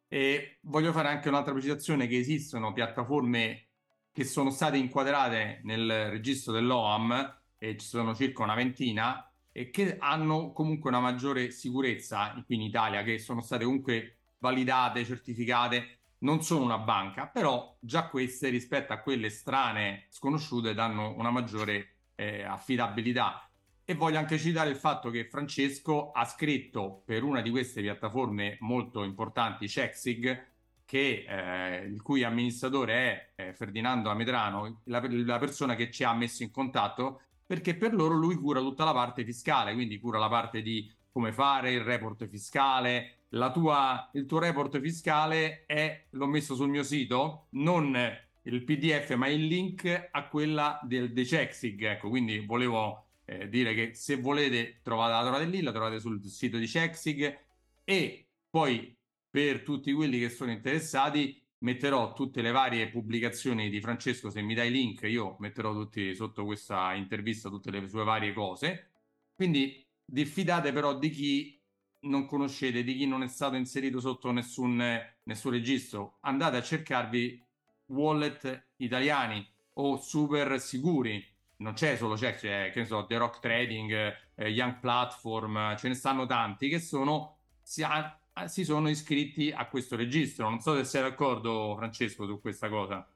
[0.08, 3.68] E voglio fare anche un'altra precisazione che esistono piattaforme
[4.12, 9.98] che sono state inquadrate nel registro dell'OAM e ci sono circa una ventina e che
[10.00, 16.42] hanno comunque una maggiore sicurezza qui in Italia, che sono state comunque validate, certificate, non
[16.42, 22.44] sono una banca, però già queste rispetto a quelle strane, sconosciute, danno una maggiore eh,
[22.44, 23.48] affidabilità.
[23.86, 28.56] E voglio anche citare il fatto che Francesco ha scritto per una di queste piattaforme
[28.62, 30.52] molto importanti, Chexig,
[30.86, 36.14] che, eh, il cui amministratore è eh, Ferdinando Amedrano, la, la, persona che ci ha
[36.14, 40.30] messo in contatto, perché per loro lui cura tutta la parte fiscale, quindi cura la
[40.30, 43.18] parte di come fare il report fiscale.
[43.52, 47.98] Tua, il tuo report fiscale è, l'ho messo sul mio sito, non
[48.44, 51.84] il PDF, ma il link a quella del Decexig.
[51.84, 56.24] Ecco, quindi volevo eh, dire che se volete trovate, la trovate lì, la trovate sul
[56.26, 57.40] sito di Chexig
[57.84, 58.96] e poi
[59.30, 64.54] per tutti quelli che sono interessati metterò tutte le varie pubblicazioni di Francesco, se mi
[64.54, 68.92] dai link io metterò tutti sotto questa intervista tutte le sue varie cose.
[69.34, 71.62] Quindi diffidate però di chi
[72.02, 74.78] non conoscete, di chi non è stato inserito sotto nessun,
[75.24, 76.18] nessun registro.
[76.22, 77.42] Andate a cercarvi
[77.88, 81.33] wallet italiani o super sicuri.
[81.58, 85.88] Non c'è solo c'è, c'è che ne so, The Rock Trading, eh, Young Platform, ce
[85.88, 90.50] ne stanno tanti che sono si, ha, si sono iscritti a questo registro.
[90.50, 93.08] Non so se sei d'accordo, Francesco, su questa cosa.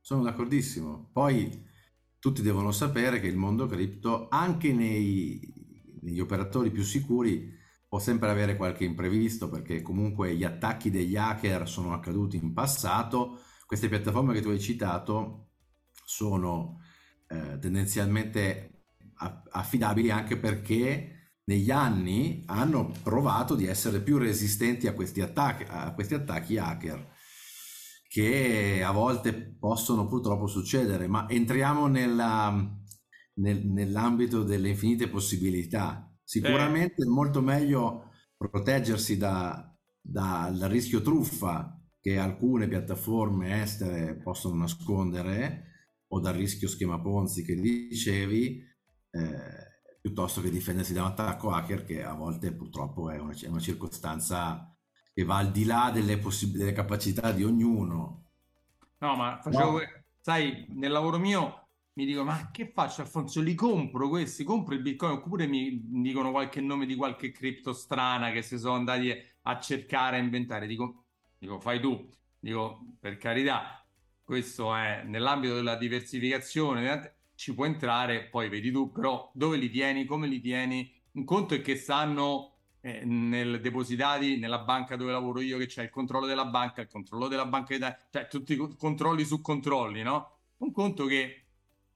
[0.00, 1.10] Sono d'accordissimo.
[1.12, 1.70] Poi
[2.18, 5.40] tutti devono sapere che il mondo cripto, anche nei,
[6.00, 11.68] negli operatori più sicuri, può sempre avere qualche imprevisto perché comunque gli attacchi degli hacker
[11.68, 13.40] sono accaduti in passato.
[13.66, 15.48] Queste piattaforme che tu hai citato
[16.04, 16.80] sono
[17.32, 18.84] eh, tendenzialmente
[19.50, 25.92] affidabili anche perché negli anni hanno provato di essere più resistenti a questi attacchi, a
[25.94, 27.10] questi attacchi hacker
[28.08, 32.52] che a volte possono purtroppo succedere, ma entriamo nella,
[33.34, 36.12] nel, nell'ambito delle infinite possibilità.
[36.22, 44.56] Sicuramente è molto meglio proteggersi da, da, dal rischio truffa che alcune piattaforme estere possono
[44.56, 45.71] nascondere
[46.14, 48.70] o dal rischio schema Ponzi che dicevi.
[49.10, 49.70] Eh,
[50.00, 53.60] piuttosto che difendersi da un attacco hacker che a volte purtroppo è una, è una
[53.60, 54.76] circostanza
[55.14, 58.24] che va al di là delle, possib- delle capacità di ognuno.
[58.98, 59.84] No, ma facevo, no.
[60.20, 63.40] sai, nel lavoro mio mi dico, ma che faccio Alfonso?
[63.40, 68.30] Li compro questi, compro il bitcoin oppure mi dicono qualche nome di qualche cripto strana
[68.32, 70.66] che si sono andati a cercare, a inventare.
[70.66, 71.04] Dico,
[71.38, 72.08] dico fai tu.
[72.38, 73.81] Dico, per carità,
[74.24, 80.04] questo è nell'ambito della diversificazione ci può entrare, poi vedi tu, però dove li tieni,
[80.04, 80.88] come li tieni.
[81.14, 85.82] Un conto è che stanno eh, nel depositati nella banca dove lavoro io, che c'è
[85.82, 90.02] il controllo della banca, il controllo della banca d'Italia, cioè tutti i controlli su controlli,
[90.02, 90.38] no?
[90.58, 91.46] Un conto che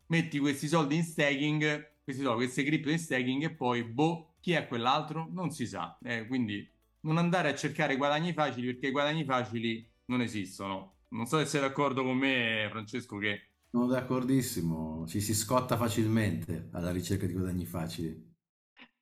[0.06, 4.50] metti questi soldi in staking, questi soldi, queste cripto in staking e poi, boh, chi
[4.52, 5.28] è quell'altro?
[5.30, 5.96] Non si sa.
[6.02, 6.68] Eh, quindi
[7.02, 10.95] non andare a cercare guadagni facili perché i guadagni facili non esistono.
[11.08, 16.68] Non so se sei d'accordo con me, Francesco, che sono d'accordissimo, ci si scotta facilmente
[16.72, 18.34] alla ricerca di guadagni facili.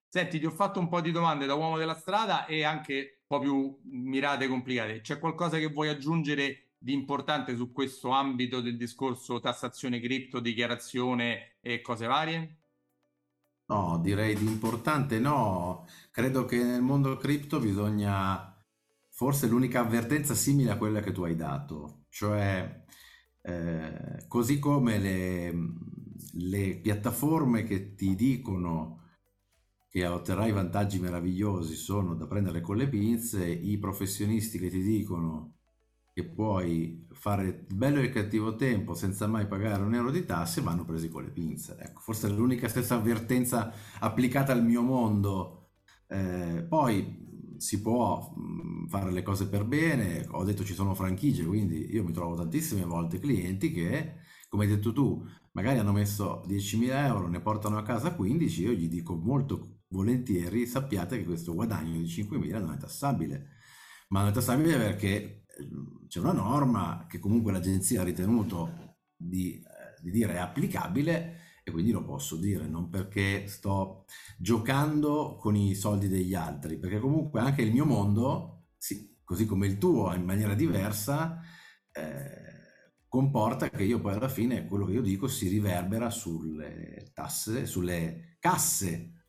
[0.09, 3.27] Senti, ti ho fatto un po' di domande da uomo della strada e anche un
[3.27, 5.01] po' più mirate e complicate.
[5.01, 11.57] C'è qualcosa che vuoi aggiungere di importante su questo ambito del discorso tassazione cripto, dichiarazione
[11.61, 12.57] e cose varie?
[13.67, 15.87] No, direi di importante no.
[16.11, 18.54] Credo che nel mondo cripto bisogna,
[19.15, 22.85] forse l'unica avvertenza simile a quella che tu hai dato, cioè
[23.43, 25.55] eh, così come le,
[26.33, 29.03] le piattaforme che ti dicono
[29.89, 35.59] che otterrai vantaggi meravigliosi sono da prendere con le pinze, i professionisti che ti dicono
[36.13, 40.85] che puoi fare bello e cattivo tempo senza mai pagare un euro di tasse vanno
[40.85, 41.77] presi con le pinze.
[41.79, 45.71] Ecco, forse è l'unica stessa avvertenza applicata al mio mondo.
[46.09, 47.24] Eh, poi
[47.65, 48.35] si può
[48.89, 52.85] fare le cose per bene, ho detto ci sono franchigie, quindi io mi trovo tantissime
[52.85, 54.17] volte clienti che,
[54.51, 58.73] come hai detto tu, magari hanno messo 10.000 euro, ne portano a casa 15, io
[58.73, 63.47] gli dico molto volentieri, sappiate che questo guadagno di 5.000 non è tassabile,
[64.09, 65.47] ma non è tassabile perché
[66.07, 71.93] c'è una norma che comunque l'agenzia ha ritenuto di, eh, di dire applicabile e quindi
[71.93, 74.05] lo posso dire, non perché sto
[74.37, 79.67] giocando con i soldi degli altri, perché comunque anche il mio mondo, sì, così come
[79.67, 81.41] il tuo in maniera diversa,
[81.91, 82.45] eh,
[83.09, 88.37] comporta che io poi alla fine quello che io dico si riverbera sulle tasse, sulle
[88.41, 89.25] casse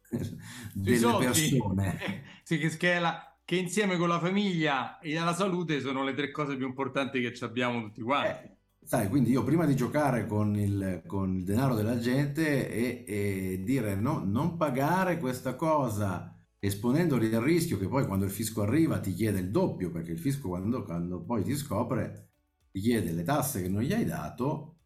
[0.73, 1.25] delle soldi.
[1.25, 2.23] persone.
[2.43, 6.57] sì, che, la, che, insieme con la famiglia e la salute sono le tre cose
[6.57, 8.45] più importanti che abbiamo tutti quanti.
[8.45, 8.54] Eh,
[8.85, 13.63] sai, quindi io prima di giocare con il, con il denaro della gente e, e
[13.63, 18.99] dire no, non pagare questa cosa esponendoli al rischio che poi quando il fisco arriva
[18.99, 22.29] ti chiede il doppio, perché il fisco quando, quando poi ti scopre
[22.71, 24.81] ti chiede le tasse che non gli hai dato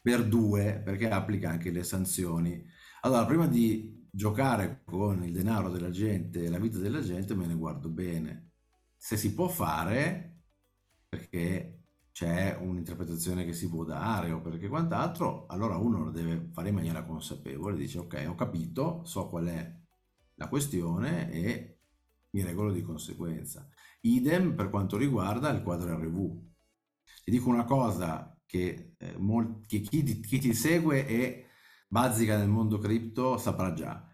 [0.00, 2.64] per due, perché applica anche le sanzioni.
[3.02, 7.46] Allora, prima di giocare con il denaro della gente e la vita della gente, me
[7.46, 8.52] ne guardo bene.
[8.96, 10.42] Se si può fare,
[11.08, 11.81] perché
[12.12, 16.74] c'è un'interpretazione che si può dare o perché quant'altro, allora uno lo deve fare in
[16.74, 19.74] maniera consapevole, dice ok, ho capito, so qual è
[20.34, 21.78] la questione e
[22.30, 23.66] mi regolo di conseguenza.
[24.02, 26.40] Idem per quanto riguarda il quadro RV.
[27.24, 31.46] Ti dico una cosa che, eh, mol- che chi, ti, chi, ti, segue e
[31.88, 34.06] bazzica nel mondo cripto saprà già.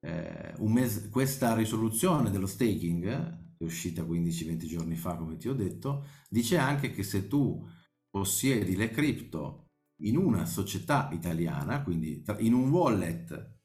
[0.00, 6.06] Eh, mes- questa risoluzione dello staking, è uscita 15-20 giorni fa, come ti ho detto,
[6.28, 7.66] dice anche che se tu
[8.08, 9.70] possiedi le cripto
[10.02, 13.58] in una società italiana, quindi in un wallet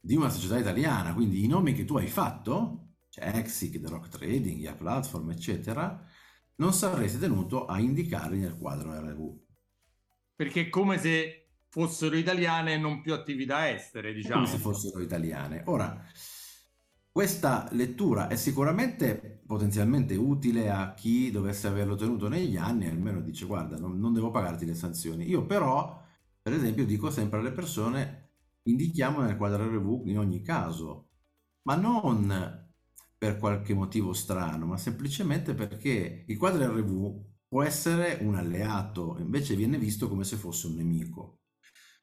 [0.00, 4.08] di una società italiana, quindi i nomi che tu hai fatto, cioè Exic, The Rock
[4.08, 6.04] Trading, IA Platform, eccetera,
[6.56, 9.42] non saresti tenuto a indicarli nel quadro RV.
[10.36, 14.44] Perché è come se fossero italiane e non più attività estere, diciamo.
[14.44, 15.62] Come se fossero italiane.
[15.66, 16.04] Ora,
[17.14, 23.46] questa lettura è sicuramente potenzialmente utile a chi dovesse averlo tenuto negli anni, almeno dice
[23.46, 25.28] guarda, non, non devo pagarti le sanzioni.
[25.28, 26.02] Io però,
[26.42, 28.30] per esempio, dico sempre alle persone,
[28.62, 31.10] indichiamo nel quadro RV in ogni caso,
[31.62, 32.66] ma non
[33.16, 39.54] per qualche motivo strano, ma semplicemente perché il quadro RV può essere un alleato, invece
[39.54, 41.43] viene visto come se fosse un nemico.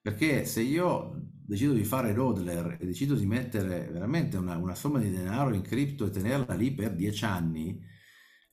[0.01, 4.99] Perché se io decido di fare Rodler e decido di mettere veramente una, una somma
[4.99, 7.79] di denaro in cripto e tenerla lì per dieci anni,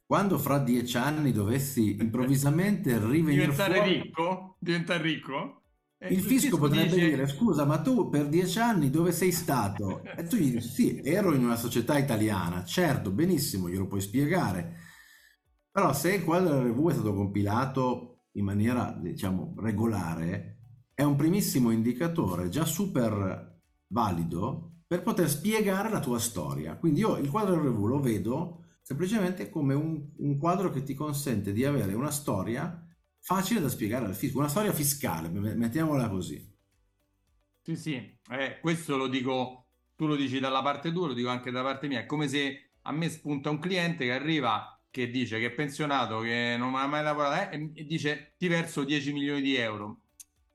[0.05, 3.92] quando fra dieci anni dovessi improvvisamente rivenire diventare fuori...
[3.92, 5.62] ricco, diventare ricco,
[6.01, 7.09] il, fisco potrebbe dice...
[7.09, 10.03] dire scusa ma tu per dieci anni dove sei stato?
[10.05, 14.76] E tu gli dici sì ero in una società italiana certo benissimo glielo puoi spiegare.
[15.70, 20.57] Però se il quadro RV è stato compilato in maniera diciamo regolare
[20.99, 27.16] è un primissimo indicatore già super valido per poter spiegare la tua storia quindi io
[27.18, 31.94] il quadro RV lo vedo semplicemente come un, un quadro che ti consente di avere
[31.94, 32.84] una storia
[33.20, 36.42] facile da spiegare al fisco, una storia fiscale, mettiamola così.
[37.62, 41.51] Sì, sì, eh, questo lo dico, tu lo dici dalla parte tua, lo dico anche
[41.51, 45.38] da parte mia, è come se a me spunta un cliente che arriva, che dice
[45.38, 49.42] che è pensionato, che non ha mai lavorato eh, e dice ti verso 10 milioni
[49.42, 50.01] di euro.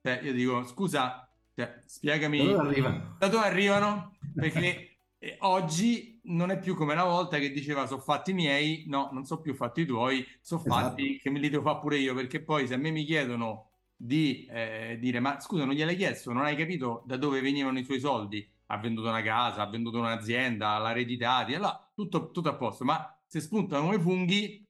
[0.06, 1.26] Cioè, io dico, scusa,
[1.56, 3.16] cioè, spiegami da dove arrivano?
[3.18, 4.18] Da dove arrivano?
[4.36, 4.98] Perché
[5.40, 9.40] oggi non è più come una volta che diceva sono fatti miei, no, non sono
[9.40, 10.82] più fatti tuoi, sono esatto.
[10.82, 13.70] fatti che me li devo fare pure io, perché poi se a me mi chiedono
[13.96, 17.86] di eh, dire ma scusa non gliel'hai chiesto, non hai capito da dove venivano i
[17.86, 22.56] suoi soldi, ha venduto una casa, ha venduto un'azienda, l'ha ereditati, allora tutto, tutto a
[22.56, 24.63] posto, ma se spuntano come funghi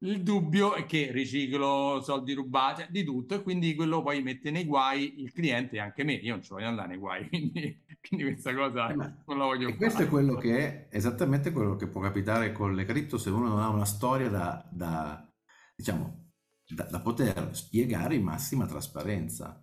[0.00, 4.64] il dubbio è che riciclo soldi rubati, di tutto, e quindi quello poi mette nei
[4.64, 6.12] guai il cliente e anche me.
[6.14, 9.66] Io non ci voglio andare nei guai, quindi, quindi questa cosa eh, non la voglio
[9.68, 9.76] fare.
[9.76, 13.48] Questo è quello che è esattamente quello che può capitare con le cripto se uno
[13.48, 15.26] non ha una storia da, da
[15.74, 16.32] diciamo,
[16.68, 19.62] da, da, poter spiegare in massima trasparenza.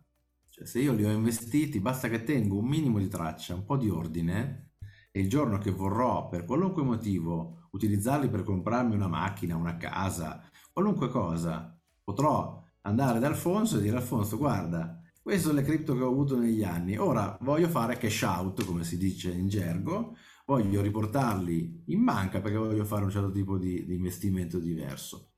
[0.49, 3.77] Cioè, se io li ho investiti, basta che tengo un minimo di traccia, un po'
[3.77, 4.72] di ordine,
[5.15, 10.41] e il giorno che vorrò, per qualunque motivo, utilizzarli per comprarmi una macchina, una casa,
[10.71, 16.01] qualunque cosa, potrò andare da Alfonso e dire Alfonso guarda, queste sono le cripto che
[16.01, 20.15] ho avuto negli anni, ora voglio fare cash out, come si dice in gergo,
[20.47, 25.33] voglio riportarli in banca perché voglio fare un certo tipo di, di investimento diverso.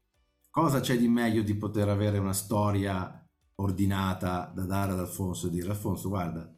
[0.49, 3.21] Cosa c'è di meglio di poter avere una storia
[3.55, 6.49] ordinata da dare ad Alfonso e dire Alfonso guarda,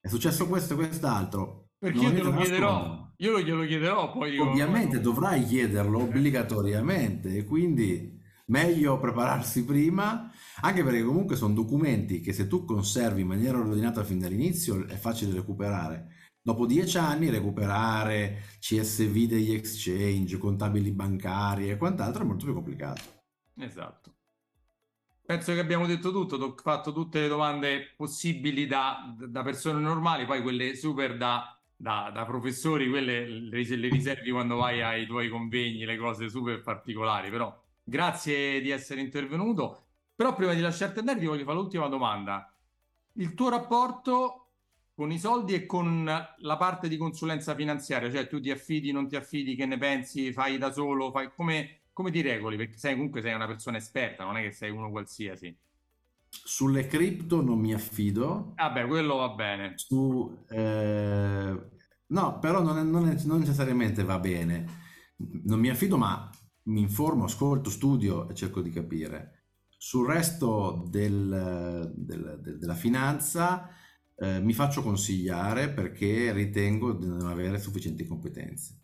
[0.00, 1.61] è successo questo e quest'altro.
[1.82, 4.38] Perché io te lo chiederò, io glielo chiederò poi.
[4.38, 5.02] Ovviamente io...
[5.02, 10.30] dovrai chiederlo obbligatoriamente e quindi meglio prepararsi prima,
[10.60, 14.94] anche perché comunque sono documenti che se tu conservi in maniera ordinata fin dall'inizio è
[14.94, 16.30] facile recuperare.
[16.40, 23.02] Dopo dieci anni recuperare CSV degli exchange, contabili bancari e quant'altro è molto più complicato.
[23.56, 24.14] Esatto.
[25.24, 30.26] penso che abbiamo detto tutto, ho fatto tutte le domande possibili da, da persone normali,
[30.26, 35.28] poi quelle super da, da, da professori, quelle le, le, riservi quando vai ai tuoi
[35.28, 39.86] convegni, le cose super particolari, però grazie di essere intervenuto.
[40.14, 42.54] Però prima di lasciarti andare ti voglio fare l'ultima domanda.
[43.14, 44.50] Il tuo rapporto
[44.94, 49.08] con i soldi e con la parte di consulenza finanziaria, cioè tu ti affidi, non
[49.08, 52.56] ti affidi, che ne pensi, fai da solo, fai come come ti regoli?
[52.56, 55.54] Perché sei, comunque sei una persona esperta, non è che sei uno qualsiasi.
[56.32, 58.54] Sulle cripto non mi affido.
[58.56, 59.74] Vabbè, quello va bene.
[59.76, 61.70] Su, eh,
[62.06, 64.80] no, però non, è, non, è, non, necessariamente va bene.
[65.44, 66.30] Non mi affido, ma
[66.64, 69.44] mi informo, ascolto, studio e cerco di capire.
[69.76, 73.68] Sul resto del, del, del, della finanza
[74.16, 78.82] eh, mi faccio consigliare perché ritengo di non avere sufficienti competenze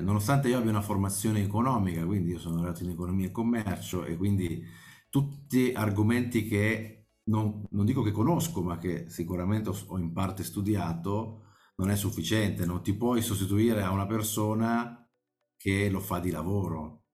[0.00, 4.16] nonostante io abbia una formazione economica, quindi io sono laureato in economia e commercio e
[4.16, 4.64] quindi
[5.12, 11.42] tutti argomenti che non, non, dico che conosco, ma che sicuramente ho in parte studiato,
[11.76, 15.06] non è sufficiente, non ti puoi sostituire a una persona
[15.54, 17.04] che lo fa di lavoro.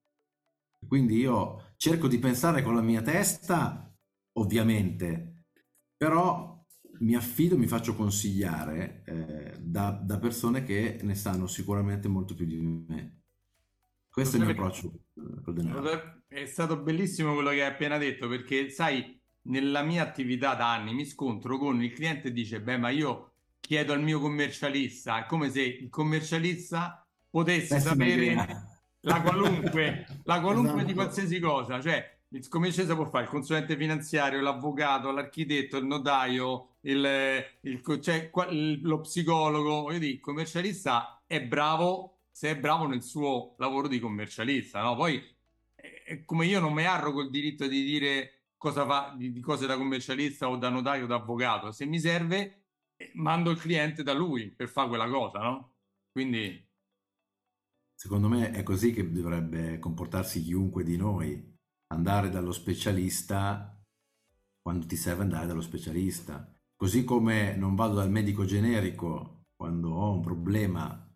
[0.87, 3.93] Quindi io cerco di pensare con la mia testa,
[4.37, 5.47] ovviamente,
[5.97, 6.65] però
[6.99, 12.45] mi affido, mi faccio consigliare eh, da, da, persone che ne sanno sicuramente molto più
[12.45, 13.18] di me.
[14.19, 14.91] Questo è il mio approccio
[15.43, 16.21] col denaro.
[16.27, 20.93] È stato bellissimo quello che hai appena detto perché, sai, nella mia attività da anni
[20.93, 25.25] mi scontro con il cliente e dice, beh, ma io chiedo al mio commercialista, è
[25.25, 28.35] come se il commercialista potesse Beh, sapere
[29.01, 30.87] la qualunque, la qualunque esatto.
[30.87, 36.75] di qualsiasi cosa, cioè il commercialista può fare il consulente finanziario, l'avvocato, l'architetto, il notaio,
[36.81, 38.29] il, il, cioè,
[38.81, 39.81] lo psicologo.
[39.81, 44.95] Voglio dire, il commercialista è bravo se è bravo nel suo lavoro di commercialista, no?
[44.95, 45.21] Poi,
[45.75, 49.65] eh, come io non mi arrogo il diritto di dire cosa fa, di, di cose
[49.65, 52.65] da commercialista o da notaio o da avvocato, se mi serve,
[52.95, 55.73] eh, mando il cliente da lui per fare quella cosa, no?
[56.11, 56.67] Quindi...
[57.93, 61.57] Secondo me è così che dovrebbe comportarsi chiunque di noi
[61.87, 63.77] andare dallo specialista
[64.61, 66.49] quando ti serve andare dallo specialista.
[66.75, 71.08] Così come non vado dal medico generico quando ho un problema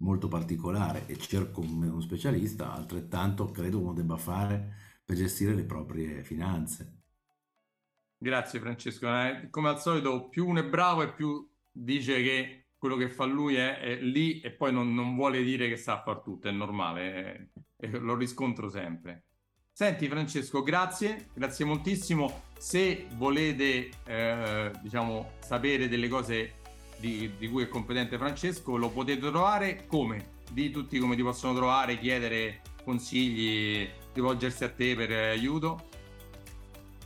[0.00, 4.74] molto particolare e cerco uno specialista, altrettanto credo uno debba fare
[5.04, 6.98] per gestire le proprie finanze.
[8.16, 12.96] Grazie Francesco, eh, come al solito più uno è bravo e più dice che quello
[12.96, 16.20] che fa lui è, è lì e poi non, non, vuole dire che sa far
[16.20, 19.24] tutto, è normale, è, è, lo riscontro sempre.
[19.72, 22.42] Senti Francesco, grazie, grazie moltissimo.
[22.58, 26.59] Se volete eh, diciamo, sapere delle cose
[27.00, 30.38] di, di, cui è competente Francesco, lo potete trovare come?
[30.52, 35.88] Di tutti come ti possono trovare, chiedere consigli, rivolgersi a te per aiuto?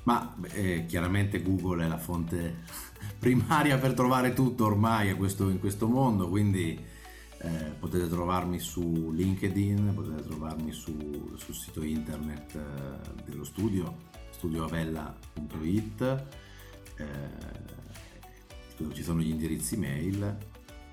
[0.05, 2.62] Ma eh, chiaramente Google è la fonte
[3.18, 6.78] primaria per trovare tutto ormai questo, in questo mondo, quindi
[7.45, 13.97] eh, potete trovarmi su LinkedIn, potete trovarmi su, sul sito internet eh, dello studio,
[14.30, 16.24] studioavella.it,
[16.97, 17.05] eh,
[18.93, 20.37] ci sono gli indirizzi mail.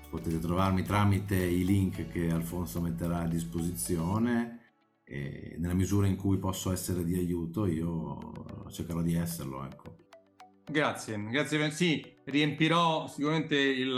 [0.08, 4.60] Potete trovarmi tramite i link che Alfonso metterà a disposizione
[5.04, 9.64] e nella misura in cui posso essere di aiuto io cercherò di esserlo.
[9.64, 9.96] Ecco.
[10.64, 11.70] Grazie, grazie.
[11.70, 13.88] Sì, riempirò sicuramente il,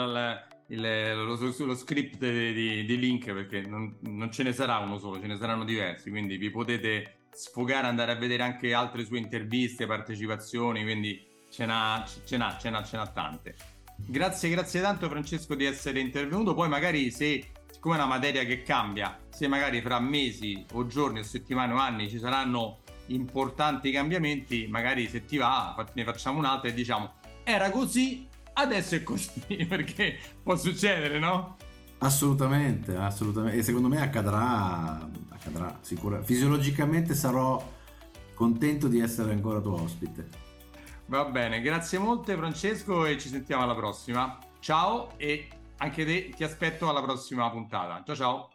[0.68, 0.80] il,
[1.14, 5.26] lo, lo, script di, di, link perché non, non, ce ne sarà uno solo, ce
[5.26, 10.82] ne saranno diversi, quindi vi potete sfogare, andare a vedere anche altre sue interviste, partecipazioni,
[10.82, 13.54] quindi ce n'ha, ce n'ha, ce n'ha, ce n'ha tante.
[13.96, 18.62] Grazie, grazie tanto Francesco di essere intervenuto, poi magari se, siccome è una materia che
[18.62, 24.66] cambia, se magari fra mesi o giorni o settimane o anni ci saranno importanti cambiamenti,
[24.68, 27.12] magari se ti va ne facciamo un'altra e diciamo
[27.44, 29.30] era così adesso è così,
[29.68, 31.56] perché può succedere, no?
[31.98, 33.58] Assolutamente, assolutamente.
[33.58, 36.32] E secondo me accadrà, accadrà sicuramente.
[36.32, 37.72] Fisiologicamente sarò
[38.34, 40.28] contento di essere ancora tuo ospite.
[41.06, 44.38] Va bene, grazie molte Francesco e ci sentiamo alla prossima.
[44.58, 45.48] Ciao e
[45.78, 48.02] anche te ti aspetto alla prossima puntata.
[48.04, 48.53] Ciao ciao.